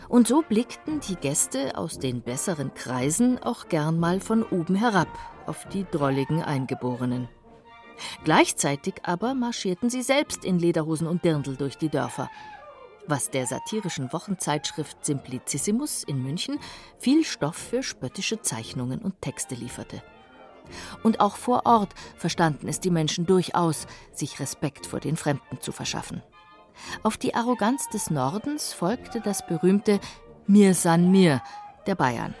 Und 0.09 0.27
so 0.27 0.41
blickten 0.41 1.01
die 1.01 1.15
Gäste 1.15 1.77
aus 1.77 1.99
den 1.99 2.23
besseren 2.23 2.73
Kreisen 2.73 3.37
auch 3.37 3.69
gern 3.69 3.99
mal 3.99 4.21
von 4.21 4.41
oben 4.41 4.73
herab 4.73 5.07
auf 5.45 5.67
die 5.67 5.85
drolligen 5.91 6.41
Eingeborenen. 6.41 7.29
Gleichzeitig 8.23 8.95
aber 9.03 9.35
marschierten 9.35 9.91
sie 9.91 10.01
selbst 10.01 10.45
in 10.45 10.57
Lederhosen 10.57 11.05
und 11.05 11.23
Dirndl 11.23 11.55
durch 11.55 11.77
die 11.77 11.89
Dörfer, 11.89 12.31
was 13.05 13.29
der 13.29 13.45
satirischen 13.45 14.11
Wochenzeitschrift 14.13 15.05
Simplicissimus 15.05 16.03
in 16.03 16.23
München 16.23 16.57
viel 16.97 17.23
Stoff 17.23 17.55
für 17.55 17.83
spöttische 17.83 18.41
Zeichnungen 18.41 18.99
und 18.99 19.21
Texte 19.21 19.53
lieferte. 19.53 20.01
Und 21.03 21.19
auch 21.19 21.35
vor 21.35 21.65
Ort 21.65 21.93
verstanden 22.15 22.67
es 22.67 22.79
die 22.79 22.91
Menschen 22.91 23.25
durchaus, 23.25 23.87
sich 24.11 24.39
Respekt 24.39 24.85
vor 24.85 24.99
den 24.99 25.17
Fremden 25.17 25.59
zu 25.59 25.71
verschaffen. 25.71 26.21
Auf 27.03 27.17
die 27.17 27.35
Arroganz 27.35 27.89
des 27.89 28.09
Nordens 28.09 28.73
folgte 28.73 29.21
das 29.21 29.45
berühmte 29.45 29.99
Mir 30.47 30.73
san 30.73 31.11
mir 31.11 31.41
der 31.85 31.95
Bayern. 31.95 32.35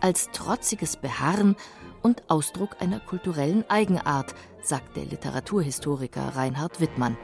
Als 0.00 0.30
trotziges 0.32 0.96
Beharren 0.96 1.56
und 2.02 2.30
Ausdruck 2.30 2.76
einer 2.80 3.00
kulturellen 3.00 3.64
Eigenart, 3.68 4.34
sagt 4.62 4.96
der 4.96 5.04
Literaturhistoriker 5.04 6.36
Reinhard 6.36 6.80
Wittmann. 6.80 7.16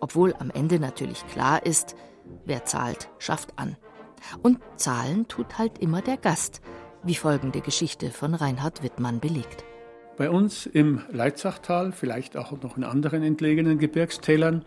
Obwohl 0.00 0.34
am 0.38 0.50
Ende 0.50 0.78
natürlich 0.78 1.26
klar 1.26 1.64
ist, 1.66 1.96
wer 2.44 2.64
zahlt, 2.64 3.10
schafft 3.18 3.58
an. 3.58 3.76
Und 4.42 4.60
zahlen 4.76 5.28
tut 5.28 5.58
halt 5.58 5.78
immer 5.78 6.02
der 6.02 6.16
Gast, 6.16 6.60
wie 7.02 7.14
folgende 7.14 7.60
Geschichte 7.60 8.10
von 8.10 8.34
Reinhard 8.34 8.82
Wittmann 8.82 9.20
belegt. 9.20 9.64
Bei 10.16 10.30
uns 10.30 10.66
im 10.66 11.02
Leitzachtal, 11.12 11.92
vielleicht 11.92 12.36
auch 12.36 12.52
noch 12.62 12.76
in 12.76 12.84
anderen 12.84 13.22
entlegenen 13.22 13.78
Gebirgstälern, 13.78 14.64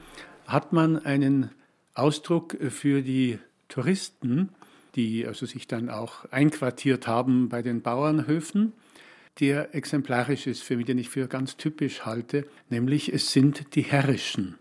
hat 0.47 0.73
man 0.73 0.97
einen 0.97 1.51
Ausdruck 1.93 2.57
für 2.69 3.01
die 3.01 3.39
Touristen, 3.67 4.49
die 4.95 5.25
also 5.25 5.45
sich 5.45 5.67
dann 5.67 5.89
auch 5.89 6.25
einquartiert 6.31 7.07
haben 7.07 7.49
bei 7.49 7.61
den 7.61 7.81
Bauernhöfen 7.81 8.73
der 9.39 9.73
exemplarisch 9.73 10.47
ist, 10.47 10.63
für 10.63 10.77
mich, 10.77 10.85
den 10.85 10.97
ich 10.97 11.09
für 11.09 11.27
ganz 11.27 11.57
typisch 11.57 12.05
halte, 12.05 12.45
nämlich 12.69 13.13
es 13.13 13.31
sind 13.31 13.75
die 13.75 13.83
Herrischen. 13.83 14.57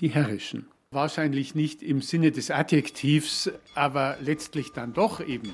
Die 0.00 0.08
Herrischen. 0.08 0.66
Wahrscheinlich 0.90 1.54
nicht 1.54 1.82
im 1.82 2.02
Sinne 2.02 2.30
des 2.30 2.50
Adjektivs, 2.50 3.50
aber 3.74 4.16
letztlich 4.20 4.72
dann 4.72 4.92
doch 4.92 5.26
eben. 5.26 5.52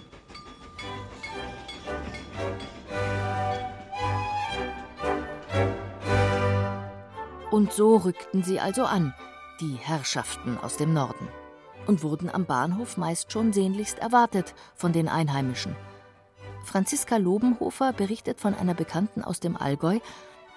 Und 7.51 7.73
so 7.73 7.97
rückten 7.97 8.43
sie 8.43 8.61
also 8.61 8.85
an, 8.85 9.15
die 9.61 9.75
Herrschaften 9.75 10.59
aus 10.59 10.77
dem 10.77 10.93
Norden, 10.93 11.29
und 11.87 12.03
wurden 12.03 12.31
am 12.31 12.47
Bahnhof 12.47 12.97
meist 12.97 13.33
schon 13.33 13.53
sehnlichst 13.53 13.99
erwartet 13.99 14.55
von 14.75 14.93
den 14.93 15.09
Einheimischen– 15.09 15.77
Franziska 16.65 17.17
Lobenhofer 17.17 17.93
berichtet 17.93 18.41
von 18.41 18.55
einer 18.55 18.75
Bekannten 18.75 19.23
aus 19.23 19.41
dem 19.41 19.57
Allgäu, 19.57 19.99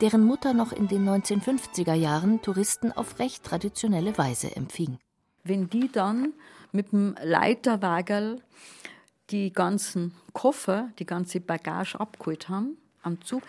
deren 0.01 0.23
Mutter 0.23 0.53
noch 0.53 0.71
in 0.71 0.87
den 0.87 1.07
1950er 1.07 1.93
Jahren 1.93 2.41
Touristen 2.41 2.91
auf 2.91 3.19
recht 3.19 3.43
traditionelle 3.43 4.17
Weise 4.17 4.55
empfing. 4.55 4.99
Wenn 5.43 5.69
die 5.69 5.91
dann 5.91 6.33
mit 6.71 6.91
dem 6.91 7.15
Leiterwagerl 7.21 8.41
die 9.29 9.51
ganzen 9.51 10.13
Koffer, 10.33 10.89
die 10.99 11.05
ganze 11.05 11.39
Bagage 11.39 11.99
abgeholt 11.99 12.49
haben 12.49 12.77
am 13.01 13.21
Zug, 13.21 13.43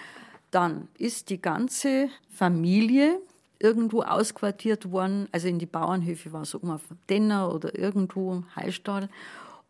Dann 0.50 0.86
ist 0.98 1.30
die 1.30 1.42
ganze 1.42 2.08
Familie 2.30 3.20
irgendwo 3.64 4.02
ausquartiert 4.02 4.92
worden, 4.92 5.26
also 5.32 5.48
in 5.48 5.58
die 5.58 5.66
Bauernhöfe 5.66 6.34
war 6.34 6.44
so 6.44 6.58
um 6.58 6.70
auf 6.70 6.82
Denner 7.08 7.52
oder 7.52 7.76
irgendwo 7.76 8.34
im 8.34 8.54
Heilstall. 8.54 9.08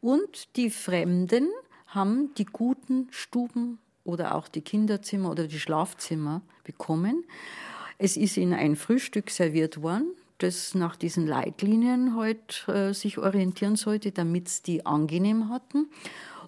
Und 0.01 0.57
die 0.57 0.69
Fremden 0.69 1.49
haben 1.87 2.35
die 2.35 2.45
guten 2.45 3.07
Stuben 3.13 3.79
oder 4.03 4.35
auch 4.35 4.49
die 4.49 4.63
Kinderzimmer 4.63 5.31
oder 5.31 5.47
die 5.47 5.61
Schlafzimmer 5.61 6.43
bekommen. 6.65 7.25
Es 7.97 8.17
ist 8.17 8.37
ihnen 8.37 8.53
ein 8.53 8.75
Frühstück 8.75 9.31
serviert 9.31 9.81
worden, 9.81 10.09
das 10.39 10.75
nach 10.75 10.97
diesen 10.97 11.29
Leitlinien 11.29 12.17
halt, 12.17 12.67
äh, 12.67 12.93
sich 12.93 13.19
orientieren 13.19 13.77
sollte, 13.77 14.11
damit 14.11 14.49
es 14.49 14.63
die 14.63 14.85
angenehm 14.85 15.51
hatten. 15.51 15.89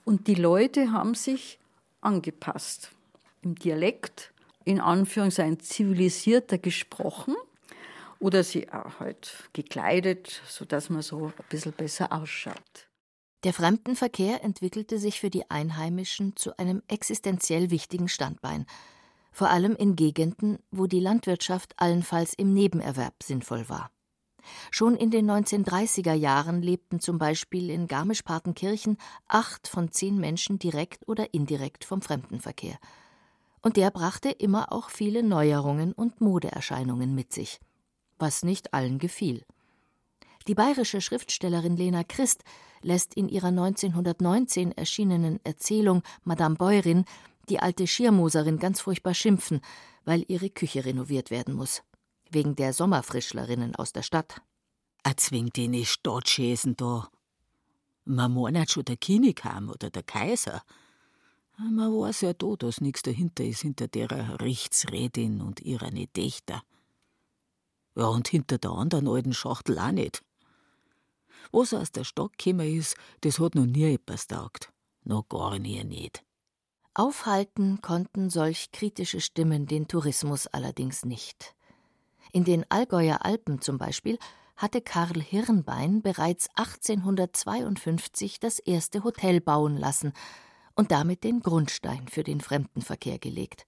Und 0.04 0.26
die 0.26 0.34
Leute 0.34 0.90
haben 0.90 1.14
sich 1.14 1.60
angepasst. 2.00 2.90
Im 3.42 3.54
Dialekt, 3.54 4.32
in 4.66 4.80
Anführungszeichen 4.80 5.60
zivilisierter 5.60 6.58
gesprochen 6.58 7.36
oder 8.18 8.42
sie 8.42 8.66
halt 8.98 9.48
gekleidet, 9.52 10.42
sodass 10.48 10.90
man 10.90 11.02
so 11.02 11.26
ein 11.26 11.32
bisschen 11.48 11.72
besser 11.72 12.12
ausschaut. 12.12 12.88
Der 13.44 13.52
Fremdenverkehr 13.52 14.42
entwickelte 14.42 14.98
sich 14.98 15.20
für 15.20 15.30
die 15.30 15.48
Einheimischen 15.50 16.34
zu 16.34 16.58
einem 16.58 16.82
existenziell 16.88 17.70
wichtigen 17.70 18.08
Standbein, 18.08 18.66
vor 19.30 19.50
allem 19.50 19.76
in 19.76 19.94
Gegenden, 19.94 20.58
wo 20.72 20.86
die 20.86 21.00
Landwirtschaft 21.00 21.74
allenfalls 21.76 22.34
im 22.34 22.52
Nebenerwerb 22.52 23.22
sinnvoll 23.22 23.68
war. 23.68 23.92
Schon 24.72 24.96
in 24.96 25.10
den 25.10 25.30
1930er 25.30 26.14
Jahren 26.14 26.60
lebten 26.60 26.98
zum 26.98 27.18
Beispiel 27.18 27.70
in 27.70 27.86
Garmisch-Partenkirchen 27.86 28.96
acht 29.28 29.68
von 29.68 29.92
zehn 29.92 30.18
Menschen 30.18 30.58
direkt 30.58 31.06
oder 31.06 31.32
indirekt 31.34 31.84
vom 31.84 32.02
Fremdenverkehr. 32.02 32.78
Und 33.66 33.76
der 33.76 33.90
brachte 33.90 34.30
immer 34.30 34.72
auch 34.72 34.90
viele 34.90 35.24
Neuerungen 35.24 35.92
und 35.92 36.20
Modeerscheinungen 36.20 37.16
mit 37.16 37.32
sich, 37.32 37.58
was 38.16 38.44
nicht 38.44 38.72
allen 38.72 39.00
gefiel. 39.00 39.44
Die 40.46 40.54
bayerische 40.54 41.00
Schriftstellerin 41.00 41.76
Lena 41.76 42.04
Christ 42.04 42.44
lässt 42.82 43.14
in 43.14 43.28
ihrer 43.28 43.48
1919 43.48 44.70
erschienenen 44.70 45.40
Erzählung 45.42 46.04
Madame 46.22 46.54
Bäuerin 46.54 47.06
die 47.48 47.58
alte 47.58 47.88
Schirmoserin 47.88 48.60
ganz 48.60 48.82
furchtbar 48.82 49.14
schimpfen, 49.14 49.60
weil 50.04 50.24
ihre 50.28 50.48
Küche 50.48 50.84
renoviert 50.84 51.32
werden 51.32 51.54
muss. 51.54 51.82
Wegen 52.30 52.54
der 52.54 52.72
Sommerfrischlerinnen 52.72 53.74
aus 53.74 53.92
der 53.92 54.02
Stadt. 54.02 54.42
Erzwing 55.02 55.50
die 55.50 55.66
nicht 55.66 56.06
dort 56.06 56.28
schäsen 56.28 56.76
da. 56.76 57.08
Man 58.04 58.32
meint 58.32 58.70
schon 58.70 58.84
der 58.84 58.96
König 58.96 59.44
haben 59.44 59.70
oder 59.70 59.90
der 59.90 60.04
Kaiser. 60.04 60.62
Man 61.58 61.90
weiß 61.92 62.20
ja 62.20 62.34
da, 62.34 62.54
dass 62.56 62.80
nichts 62.82 63.02
dahinter 63.02 63.44
ist, 63.44 63.62
hinter 63.62 63.88
der 63.88 64.40
Richtsredin 64.40 65.40
und 65.40 65.60
ihrer 65.60 65.90
Dächter. 65.90 66.62
Ja, 67.94 68.08
und 68.08 68.28
hinter 68.28 68.58
der 68.58 68.72
anderen 68.72 69.08
alten 69.08 69.32
Schachtel 69.32 69.78
auch 69.78 69.90
nicht. 69.90 70.22
Was 71.52 71.72
aus 71.72 71.92
der 71.92 72.04
Stadt 72.04 72.36
gekommen 72.36 72.76
ist, 72.76 72.96
das 73.22 73.38
hat 73.38 73.54
noch 73.54 73.64
nie 73.64 73.94
etwas 73.94 74.26
taugt. 74.26 74.70
Noch 75.04 75.28
gar 75.28 75.58
nie 75.58 75.82
nicht. 75.84 76.22
Aufhalten 76.92 77.80
konnten 77.80 78.28
solch 78.28 78.70
kritische 78.72 79.20
Stimmen 79.20 79.66
den 79.66 79.88
Tourismus 79.88 80.46
allerdings 80.46 81.04
nicht. 81.04 81.54
In 82.32 82.44
den 82.44 82.70
Allgäuer 82.70 83.24
Alpen 83.24 83.62
zum 83.62 83.78
Beispiel 83.78 84.18
hatte 84.56 84.82
Karl 84.82 85.22
Hirnbein 85.22 86.02
bereits 86.02 86.48
1852 86.56 88.40
das 88.40 88.58
erste 88.58 89.04
Hotel 89.04 89.40
bauen 89.40 89.76
lassen 89.76 90.12
und 90.76 90.92
damit 90.92 91.24
den 91.24 91.40
Grundstein 91.40 92.06
für 92.08 92.22
den 92.22 92.40
Fremdenverkehr 92.40 93.18
gelegt. 93.18 93.66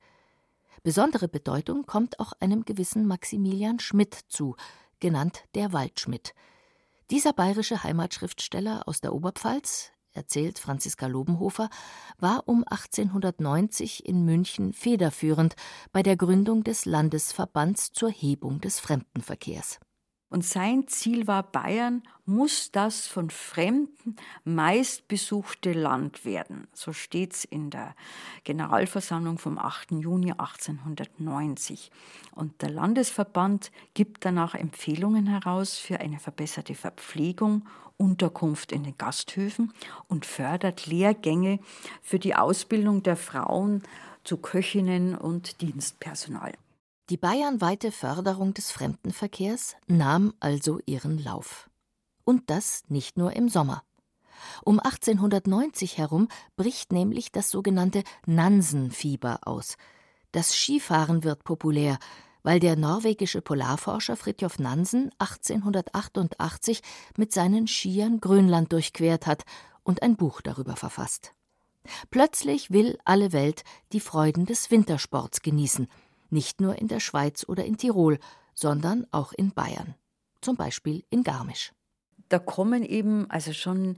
Besondere 0.85 1.27
Bedeutung 1.27 1.85
kommt 1.87 2.21
auch 2.21 2.33
einem 2.39 2.65
gewissen 2.65 3.07
Maximilian 3.07 3.81
Schmidt 3.81 4.15
zu, 4.29 4.55
genannt 5.01 5.43
der 5.57 5.73
Waldschmidt, 5.73 6.35
dieser 7.11 7.33
bayerische 7.33 7.83
Heimatschriftsteller 7.83 8.87
aus 8.87 9.01
der 9.01 9.15
Oberpfalz, 9.15 9.93
erzählt 10.13 10.59
Franziska 10.59 11.07
Lobenhofer, 11.07 11.71
war 12.19 12.43
um 12.47 12.65
1890 12.69 14.05
in 14.05 14.27
München 14.27 14.75
federführend 14.75 15.57
bei 15.91 16.03
der 16.03 16.19
Gründung 16.19 16.65
des 16.65 16.85
Landesverbands 16.85 17.93
zur 17.93 18.11
Hebung 18.11 18.61
des 18.61 18.79
Fremdenverkehrs. 18.79 19.81
Und 20.31 20.45
sein 20.45 20.87
Ziel 20.89 21.27
war, 21.27 21.43
Bayern 21.43 22.03
muss 22.27 22.71
das 22.71 23.07
von 23.07 23.31
Fremden 23.31 24.17
meistbesuchte 24.45 25.73
Land 25.73 26.27
werden. 26.27 26.69
So 26.75 26.93
steht 26.93 27.33
es 27.33 27.45
in 27.45 27.71
der 27.71 27.95
Generalversammlung 28.45 29.39
vom 29.39 29.59
8. 29.59 29.93
Juni 29.93 30.33
1890. 30.33 31.91
Und 32.33 32.61
der 32.61 32.71
Landesverband 32.71 33.73
gibt 33.95 34.27
danach 34.27 34.55
Empfehlungen 34.55 35.27
heraus 35.27 35.79
für 35.79 36.01
eine 36.01 36.19
verbesserte 36.19 36.75
Verpflegung, 36.75 37.67
Unterkunft 37.97 38.71
in 38.71 38.85
den 38.85 38.97
Gasthöfen 38.99 39.73
und 40.09 40.27
fördert 40.27 40.87
Lehrgänge 40.87 41.59
für 42.03 42.19
die 42.19 42.35
Ausbildung 42.35 43.03
der 43.03 43.17
Frauen 43.17 43.83
zu 44.25 44.37
Köchinnen 44.37 45.17
und 45.17 45.63
Dienstpersonal. 45.63 46.53
Die 47.11 47.17
bayernweite 47.17 47.91
Förderung 47.91 48.53
des 48.53 48.71
Fremdenverkehrs 48.71 49.77
nahm 49.87 50.35
also 50.41 50.79
ihren 50.85 51.17
Lauf. 51.17 51.71
Und 52.25 52.51
das 52.51 52.83
nicht 52.89 53.17
nur 53.17 53.33
im 53.33 53.49
Sommer. 53.49 53.83
Um 54.63 54.79
1890 54.79 55.97
herum 55.97 56.29
bricht 56.57 56.93
nämlich 56.93 57.33
das 57.33 57.49
sogenannte 57.49 58.03
Nansenfieber 58.27 59.39
aus. 59.47 59.79
Das 60.33 60.55
Skifahren 60.55 61.25
wird 61.25 61.45
populär, 61.45 61.99
weil 62.43 62.61
der 62.61 62.77
norwegische 62.77 63.41
Polarforscher 63.41 64.17
Fridtjof 64.17 64.59
Nansen 64.59 65.11
1888 65.19 66.83
mit 67.17 67.33
seinen 67.33 67.69
Skiern 67.69 68.21
Grönland 68.21 68.71
durchquert 68.71 69.27
hat 69.27 69.45
und 69.83 70.03
ein 70.03 70.17
Buch 70.17 70.43
darüber 70.43 70.77
verfasst. 70.77 71.33
Plötzlich 72.11 72.71
will 72.71 72.99
alle 73.07 73.33
Welt 73.33 73.65
die 73.93 74.01
Freuden 74.01 74.45
des 74.45 74.71
Wintersports 74.71 75.41
genießen– 75.41 75.89
nicht 76.31 76.61
nur 76.61 76.77
in 76.77 76.89
der 76.89 77.01
Schweiz 77.01 77.45
oder 77.49 77.65
in 77.65 77.77
Tirol, 77.77 78.19
sondern 78.55 79.07
auch 79.13 79.33
in 79.33 79.53
Bayern, 79.53 79.95
zum 80.41 80.57
Beispiel 80.57 81.05
in 81.11 81.23
Garmisch. 81.23 81.73
Da 82.29 82.39
kommen 82.39 82.83
eben, 82.83 83.31
also 83.31 83.53
schon 83.53 83.97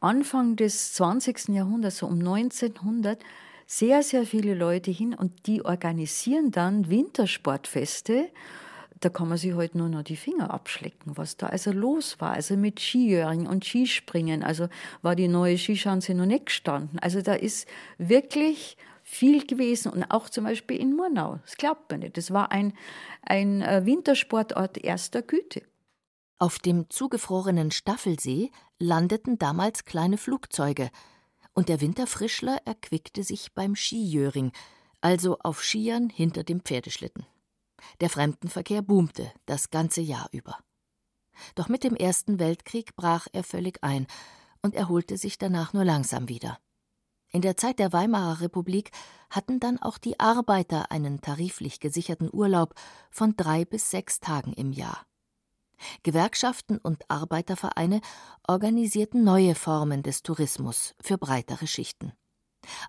Anfang 0.00 0.56
des 0.56 0.94
20. 0.94 1.48
Jahrhunderts, 1.50 1.98
so 1.98 2.06
um 2.06 2.18
1900, 2.18 3.22
sehr, 3.66 4.02
sehr 4.02 4.26
viele 4.26 4.54
Leute 4.54 4.90
hin 4.90 5.14
und 5.14 5.46
die 5.46 5.64
organisieren 5.64 6.50
dann 6.50 6.90
Wintersportfeste. 6.90 8.28
Da 8.98 9.08
kann 9.10 9.28
man 9.28 9.38
sich 9.38 9.54
heute 9.54 9.78
nur 9.78 9.88
noch 9.88 10.02
die 10.02 10.16
Finger 10.16 10.52
abschlecken, 10.52 11.16
was 11.16 11.36
da 11.36 11.46
also 11.46 11.70
los 11.70 12.20
war. 12.20 12.32
Also 12.32 12.56
mit 12.56 12.80
Skijöring 12.80 13.46
und 13.46 13.64
Skispringen. 13.64 14.42
Also 14.42 14.68
war 15.02 15.14
die 15.14 15.28
neue 15.28 15.56
Skischanze 15.56 16.14
noch 16.14 16.26
nicht 16.26 16.46
gestanden. 16.46 16.98
Also 16.98 17.22
da 17.22 17.34
ist 17.34 17.68
wirklich 17.98 18.76
viel 19.10 19.44
gewesen 19.44 19.90
und 19.92 20.04
auch 20.04 20.30
zum 20.30 20.44
Beispiel 20.44 20.78
in 20.78 20.94
Murnau. 20.94 21.40
Das 21.44 21.56
glaubt 21.56 21.90
man 21.90 22.00
nicht. 22.00 22.16
Das 22.16 22.30
war 22.30 22.52
ein, 22.52 22.72
ein 23.22 23.60
äh, 23.60 23.84
Wintersportort 23.84 24.78
erster 24.78 25.20
Güte. 25.20 25.62
Auf 26.38 26.60
dem 26.60 26.88
zugefrorenen 26.88 27.72
Staffelsee 27.72 28.50
landeten 28.78 29.36
damals 29.36 29.84
kleine 29.84 30.16
Flugzeuge 30.16 30.90
und 31.54 31.68
der 31.68 31.80
Winterfrischler 31.80 32.58
erquickte 32.64 33.24
sich 33.24 33.52
beim 33.52 33.74
Skijöring, 33.74 34.52
also 35.00 35.38
auf 35.40 35.62
Skiern 35.62 36.08
hinter 36.08 36.44
dem 36.44 36.60
Pferdeschlitten. 36.60 37.26
Der 38.00 38.10
Fremdenverkehr 38.10 38.80
boomte 38.80 39.32
das 39.44 39.70
ganze 39.70 40.00
Jahr 40.02 40.28
über. 40.30 40.56
Doch 41.56 41.68
mit 41.68 41.82
dem 41.82 41.96
Ersten 41.96 42.38
Weltkrieg 42.38 42.94
brach 42.94 43.26
er 43.32 43.42
völlig 43.42 43.82
ein 43.82 44.06
und 44.62 44.76
erholte 44.76 45.16
sich 45.16 45.36
danach 45.36 45.72
nur 45.72 45.84
langsam 45.84 46.28
wieder. 46.28 46.58
In 47.32 47.42
der 47.42 47.56
Zeit 47.56 47.78
der 47.78 47.92
Weimarer 47.92 48.40
Republik 48.40 48.90
hatten 49.30 49.60
dann 49.60 49.78
auch 49.80 49.98
die 49.98 50.18
Arbeiter 50.18 50.90
einen 50.90 51.20
tariflich 51.20 51.78
gesicherten 51.78 52.28
Urlaub 52.32 52.74
von 53.10 53.36
drei 53.36 53.64
bis 53.64 53.90
sechs 53.90 54.18
Tagen 54.18 54.52
im 54.52 54.72
Jahr. 54.72 55.06
Gewerkschaften 56.02 56.78
und 56.78 57.08
Arbeitervereine 57.08 58.00
organisierten 58.46 59.22
neue 59.22 59.54
Formen 59.54 60.02
des 60.02 60.22
Tourismus 60.22 60.94
für 61.00 61.18
breitere 61.18 61.66
Schichten. 61.66 62.12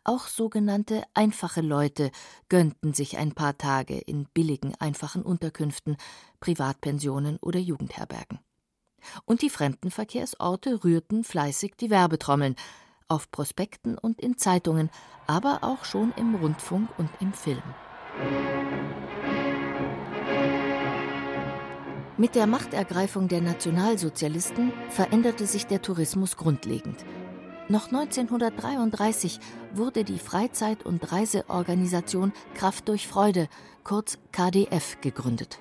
Auch 0.03 0.27
sogenannte 0.27 1.03
einfache 1.13 1.61
Leute 1.61 2.11
gönnten 2.49 2.93
sich 2.93 3.17
ein 3.17 3.33
paar 3.33 3.57
Tage 3.57 3.97
in 3.97 4.25
billigen, 4.33 4.75
einfachen 4.79 5.21
Unterkünften, 5.21 5.95
Privatpensionen 6.39 7.37
oder 7.37 7.59
Jugendherbergen. 7.59 8.39
Und 9.25 9.41
die 9.41 9.49
Fremdenverkehrsorte 9.49 10.83
rührten 10.83 11.23
fleißig 11.23 11.75
die 11.79 11.89
Werbetrommeln, 11.89 12.55
auf 13.11 13.29
Prospekten 13.29 13.97
und 13.97 14.19
in 14.21 14.37
Zeitungen, 14.37 14.89
aber 15.27 15.59
auch 15.61 15.83
schon 15.83 16.13
im 16.15 16.33
Rundfunk 16.35 16.89
und 16.97 17.09
im 17.19 17.33
Film. 17.33 17.61
Mit 22.17 22.35
der 22.35 22.47
Machtergreifung 22.47 23.27
der 23.27 23.41
Nationalsozialisten 23.41 24.71
veränderte 24.89 25.45
sich 25.45 25.67
der 25.67 25.81
Tourismus 25.81 26.37
grundlegend. 26.37 27.03
Noch 27.67 27.87
1933 27.87 29.39
wurde 29.73 30.03
die 30.03 30.19
Freizeit- 30.19 30.85
und 30.85 31.11
Reiseorganisation 31.11 32.31
Kraft 32.53 32.87
durch 32.87 33.07
Freude, 33.07 33.47
kurz 33.83 34.19
KDF, 34.31 35.01
gegründet. 35.01 35.59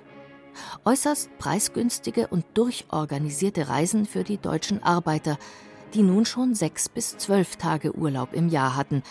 Äußerst 0.84 1.30
preisgünstige 1.38 2.28
und 2.28 2.44
durchorganisierte 2.54 3.68
Reisen 3.68 4.06
für 4.06 4.24
die 4.24 4.38
deutschen 4.38 4.82
Arbeiter, 4.82 5.38
die 5.94 6.02
nun 6.02 6.24
schon 6.24 6.54
sechs 6.54 6.88
bis 6.88 7.18
zwölf 7.18 7.56
Tage 7.56 7.94
Urlaub 7.96 8.32
im 8.32 8.48
Jahr 8.48 8.76
hatten, 8.76 9.02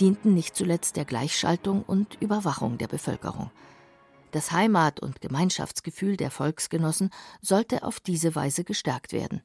dienten 0.00 0.34
nicht 0.34 0.56
zuletzt 0.56 0.96
der 0.96 1.04
Gleichschaltung 1.04 1.82
und 1.82 2.16
Überwachung 2.20 2.78
der 2.78 2.88
Bevölkerung. 2.88 3.50
Das 4.32 4.50
Heimat- 4.50 5.00
und 5.00 5.20
Gemeinschaftsgefühl 5.20 6.16
der 6.16 6.30
Volksgenossen 6.30 7.10
sollte 7.40 7.84
auf 7.84 8.00
diese 8.00 8.34
Weise 8.34 8.64
gestärkt 8.64 9.12
werden 9.12 9.42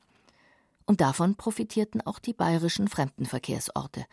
und 0.89 1.01
davon 1.01 1.35
profitierten 1.35 2.01
auch 2.01 2.17
die 2.17 2.33
bayerischen 2.33 2.87
Fremdenverkehrsorte. 2.87 4.07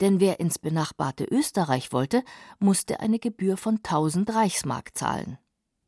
Denn 0.00 0.18
wer 0.18 0.40
ins 0.40 0.58
benachbarte 0.58 1.24
Österreich 1.24 1.92
wollte, 1.92 2.24
musste 2.58 3.00
eine 3.00 3.18
Gebühr 3.18 3.58
von 3.58 3.76
1000 3.76 4.34
Reichsmark 4.34 4.96
zahlen. 4.96 5.36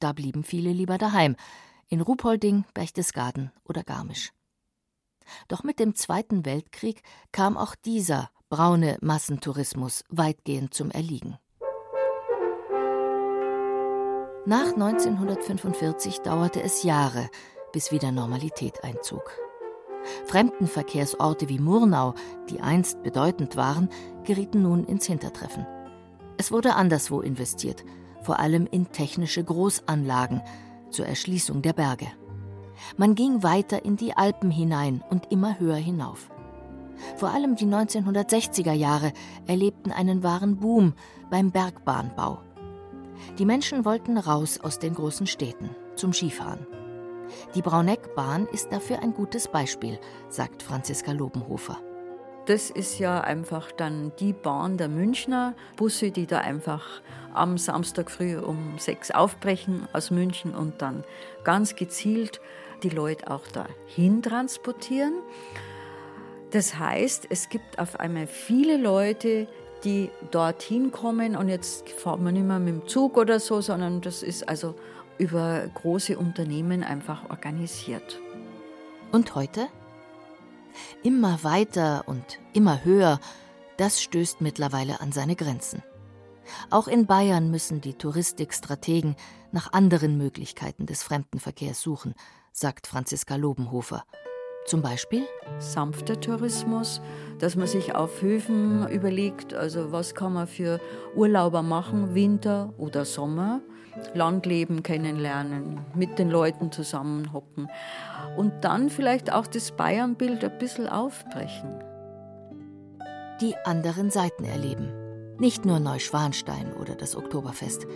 Da 0.01 0.13
blieben 0.13 0.45
viele 0.45 0.71
lieber 0.71 0.99
daheim, 0.99 1.35
in 1.89 2.03
Ruhpolding, 2.03 2.67
Berchtesgaden 2.75 3.53
oder 3.65 3.85
Garmisch. 3.85 4.35
Doch 5.49 5.63
mit 5.65 5.79
dem 5.79 5.95
Zweiten 5.95 6.45
Weltkrieg 6.45 7.03
kam 7.33 7.57
auch 7.57 7.75
dieser 7.75 8.31
braune 8.49 8.99
Massentourismus 9.01 10.05
weitgehend 10.11 10.75
zum 10.75 10.91
Erliegen. 10.91 11.39
Nach 14.45 14.73
1945 14.73 16.19
dauerte 16.19 16.63
es 16.63 16.83
Jahre, 16.83 17.31
bis 17.73 17.93
wieder 17.93 18.11
Normalität 18.11 18.83
einzog. 18.83 19.31
Fremdenverkehrsorte 20.27 21.49
wie 21.49 21.59
Murnau, 21.59 22.15
die 22.51 22.61
einst 22.61 23.03
bedeutend 23.03 23.57
waren, 23.57 23.89
gerieten 24.25 24.63
nun 24.63 24.85
ins 24.85 25.07
Hintertreffen. 25.07 25.67
Es 26.39 26.51
wurde 26.51 26.75
anderswo 26.75 27.21
investiert, 27.21 27.85
vor 28.23 28.41
allem 28.41 28.67
in 28.67 28.91
technische 28.91 29.45
Großanlagen 29.45 30.43
zur 30.91 31.07
Erschließung 31.07 31.63
der 31.63 31.73
Berge. 31.73 32.07
Man 32.97 33.15
ging 33.15 33.43
weiter 33.43 33.85
in 33.85 33.97
die 33.97 34.17
Alpen 34.17 34.51
hinein 34.51 35.03
und 35.11 35.31
immer 35.31 35.59
höher 35.59 35.77
hinauf. 35.77 36.31
Vor 37.17 37.31
allem 37.31 37.57
die 37.57 37.67
1960er 37.67 38.73
Jahre 38.73 39.13
erlebten 39.47 39.91
einen 39.93 40.23
wahren 40.23 40.57
Boom 40.57 40.95
beim 41.31 41.51
Bergbahnbau. 41.51 42.41
Die 43.39 43.45
Menschen 43.45 43.85
wollten 43.85 44.19
raus 44.19 44.61
aus 44.63 44.79
den 44.79 44.95
großen 44.95 45.27
Städten 45.27 45.71
zum 45.97 46.13
Skifahren. 46.13 46.67
Die 47.55 47.63
Brauneckbahn 47.63 48.47
ist 48.47 48.73
dafür 48.73 49.01
ein 49.01 49.15
gutes 49.15 49.49
Beispiel, 49.49 49.99
sagt 50.29 50.63
Franziska 50.63 51.13
Lobenhofer. 51.13 51.79
Das 52.47 52.71
ist 52.71 52.99
ja 52.99 53.21
einfach 53.21 53.71
dann 53.71 54.11
die 54.19 54.33
Bahn 54.33 54.77
der 54.77 54.89
Münchner 54.89 55.55
Busse, 55.77 56.11
die 56.11 56.27
da 56.27 56.39
einfach 56.39 56.85
am 57.33 57.57
Samstag 57.57 58.11
früh 58.11 58.37
um 58.37 58.79
sechs 58.79 59.13
aufbrechen 59.13 59.87
aus 59.93 60.11
München 60.11 60.55
und 60.55 60.83
dann 60.83 61.05
ganz 61.45 61.77
gezielt 61.77 62.41
die 62.83 62.89
Leute 62.89 63.31
auch 63.31 63.47
dahin 63.49 64.23
transportieren. 64.23 65.15
Das 66.51 66.79
heißt, 66.79 67.27
es 67.31 67.49
gibt 67.49 67.79
auf 67.79 67.99
einmal 67.99 68.27
viele 68.27 68.77
Leute, 68.77 69.49
die 69.85 70.11
dorthin 70.31 70.93
kommen 70.93 71.37
und 71.37 71.49
jetzt 71.49 71.89
fahren 71.89 72.25
wir 72.25 72.33
nicht 72.33 72.45
mehr 72.45 72.59
mit 72.59 72.75
dem 72.75 72.89
Zug 72.89 73.17
oder 73.17 73.41
so, 73.41 73.61
sondern 73.61 74.01
das 74.01 74.23
ist 74.23 74.49
also 74.49 74.75
über 75.19 75.67
große 75.75 76.19
Unternehmen 76.19 76.83
einfach 76.85 77.31
organisiert. 77.31 78.21
Und 79.11 79.35
heute? 79.35 79.69
Immer 81.03 81.43
weiter 81.43 82.05
und 82.07 82.39
immer 82.53 82.85
höher, 82.85 83.21
das 83.77 84.03
stößt 84.03 84.41
mittlerweile 84.41 85.01
an 85.01 85.13
seine 85.13 85.37
Grenzen. 85.37 85.83
Auch 86.71 86.89
in 86.89 87.07
Bayern 87.07 87.51
müssen 87.51 87.81
die 87.81 87.95
Touristikstrategen 87.95 89.17
nach 89.53 89.73
anderen 89.73 90.17
Möglichkeiten 90.17 90.87
des 90.87 91.03
Fremdenverkehrs 91.03 91.81
suchen, 91.81 92.15
sagt 92.53 92.87
Franziska 92.87 93.37
Lobenhofer. 93.37 94.05
Zum 94.67 94.81
Beispiel? 94.81 95.25
Sanfter 95.59 96.21
Tourismus, 96.21 97.01
dass 97.39 97.57
man 97.57 97.67
sich 97.67 97.95
auf 97.95 98.23
Höfen 98.23 98.89
überlegt, 98.89 99.55
also 99.55 99.91
was 99.91 100.15
kann 100.15 100.35
man 100.35 100.47
für 100.47 100.81
Urlauber 101.17 101.63
machen, 101.63 102.15
Winter 102.15 102.73
oder 102.79 103.05
Sommer. 103.05 103.61
Landleben 104.15 104.83
kennenlernen, 104.83 105.81
mit 105.95 106.19
den 106.19 106.31
Leuten 106.31 106.73
zusammenhocken 106.73 107.69
und 108.39 108.65
dann 108.65 108.89
vielleicht 108.89 109.31
auch 109.31 109.47
das 109.47 109.73
Bayernbild 109.73 110.43
ein 110.43 110.59
bisschen 110.59 110.87
aufbrechen. 110.89 111.85
Die 113.43 113.55
anderen 113.67 114.11
Seiten 114.11 114.45
erleben. 114.45 115.37
Nicht 115.39 115.67
nur 115.67 115.79
Neuschwanstein 115.79 116.73
oder 116.73 116.95
das 116.95 117.17
Oktoberfest. 117.17 117.87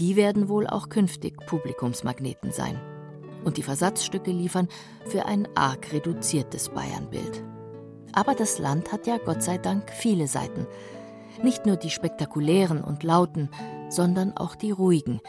Die 0.00 0.16
werden 0.16 0.48
wohl 0.48 0.66
auch 0.66 0.88
künftig 0.88 1.36
Publikumsmagneten 1.46 2.50
sein 2.50 2.80
und 3.44 3.56
die 3.56 3.62
Versatzstücke 3.62 4.30
liefern 4.30 4.68
für 5.06 5.26
ein 5.26 5.48
arg 5.56 5.92
reduziertes 5.92 6.70
Bayernbild. 6.70 7.44
Aber 8.12 8.34
das 8.34 8.58
Land 8.58 8.92
hat 8.92 9.06
ja 9.06 9.18
Gott 9.18 9.42
sei 9.42 9.58
Dank 9.58 9.90
viele 9.90 10.26
Seiten. 10.26 10.66
Nicht 11.42 11.66
nur 11.66 11.76
die 11.76 11.90
spektakulären 11.90 12.82
und 12.82 13.02
lauten, 13.02 13.50
sondern 13.88 14.36
auch 14.36 14.54
die 14.54 14.72
ruhigen, 14.72 15.20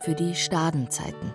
für 0.00 0.14
die 0.14 0.34
Stadenzeiten, 0.34 1.32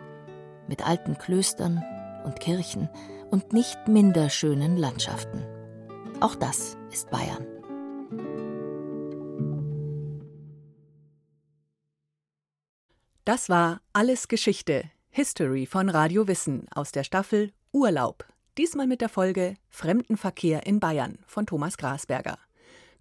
mit 0.68 0.88
alten 0.88 1.18
Klöstern 1.18 1.84
und 2.24 2.40
Kirchen 2.40 2.90
und 3.32 3.54
nicht 3.54 3.88
minder 3.88 4.30
schönen 4.30 4.78
Landschaften. 4.78 5.44
Auch 6.20 6.36
das 6.36 6.78
ist 6.92 7.10
Bayern. 7.10 7.48
Das 13.26 13.50
war 13.50 13.82
Alles 13.94 14.28
Geschichte, 14.28 14.84
History 15.14 15.66
von 15.66 15.90
Radio 15.90 16.30
Wissen 16.30 16.68
aus 16.74 16.94
der 16.94 17.04
Staffel 17.04 17.52
Urlaub. 17.74 18.24
Diesmal 18.58 18.88
mit 18.88 19.02
der 19.02 19.10
Folge 19.10 19.56
Fremdenverkehr 19.70 20.66
in 20.66 20.80
Bayern 20.80 21.20
von 21.28 21.46
Thomas 21.46 21.78
Grasberger. 21.78 22.38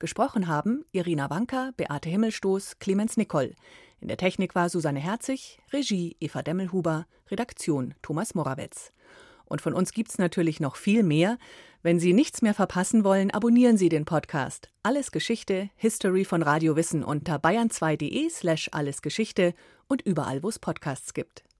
Gesprochen 0.00 0.48
haben 0.48 0.84
Irina 0.90 1.30
Wanka, 1.30 1.70
Beate 1.76 2.08
Himmelstoß, 2.08 2.80
Clemens 2.80 3.16
Nicol. 3.16 3.54
In 4.00 4.08
der 4.08 4.16
Technik 4.16 4.56
war 4.56 4.68
Susanne 4.68 4.98
Herzig, 4.98 5.60
Regie 5.72 6.16
Eva 6.18 6.42
Demmelhuber, 6.42 7.06
Redaktion 7.30 7.94
Thomas 8.02 8.34
Morawetz. 8.34 8.92
Und 9.44 9.60
von 9.60 9.72
uns 9.72 9.92
gibt's 9.92 10.18
natürlich 10.18 10.58
noch 10.58 10.74
viel 10.74 11.04
mehr. 11.04 11.38
Wenn 11.84 12.00
Sie 12.00 12.12
nichts 12.12 12.42
mehr 12.42 12.54
verpassen 12.54 13.04
wollen, 13.04 13.30
abonnieren 13.30 13.76
Sie 13.76 13.88
den 13.88 14.04
Podcast 14.04 14.68
Alles 14.82 15.12
Geschichte, 15.12 15.70
History 15.76 16.24
von 16.24 16.42
Radio 16.42 16.74
Wissen 16.74 17.04
unter 17.04 17.36
bayern2.de 17.36 18.28
slash 18.30 18.68
allesgeschichte 18.72 19.54
und 19.86 20.02
überall, 20.02 20.42
wo 20.42 20.48
es 20.48 20.58
Podcasts 20.58 21.14
gibt. 21.14 21.44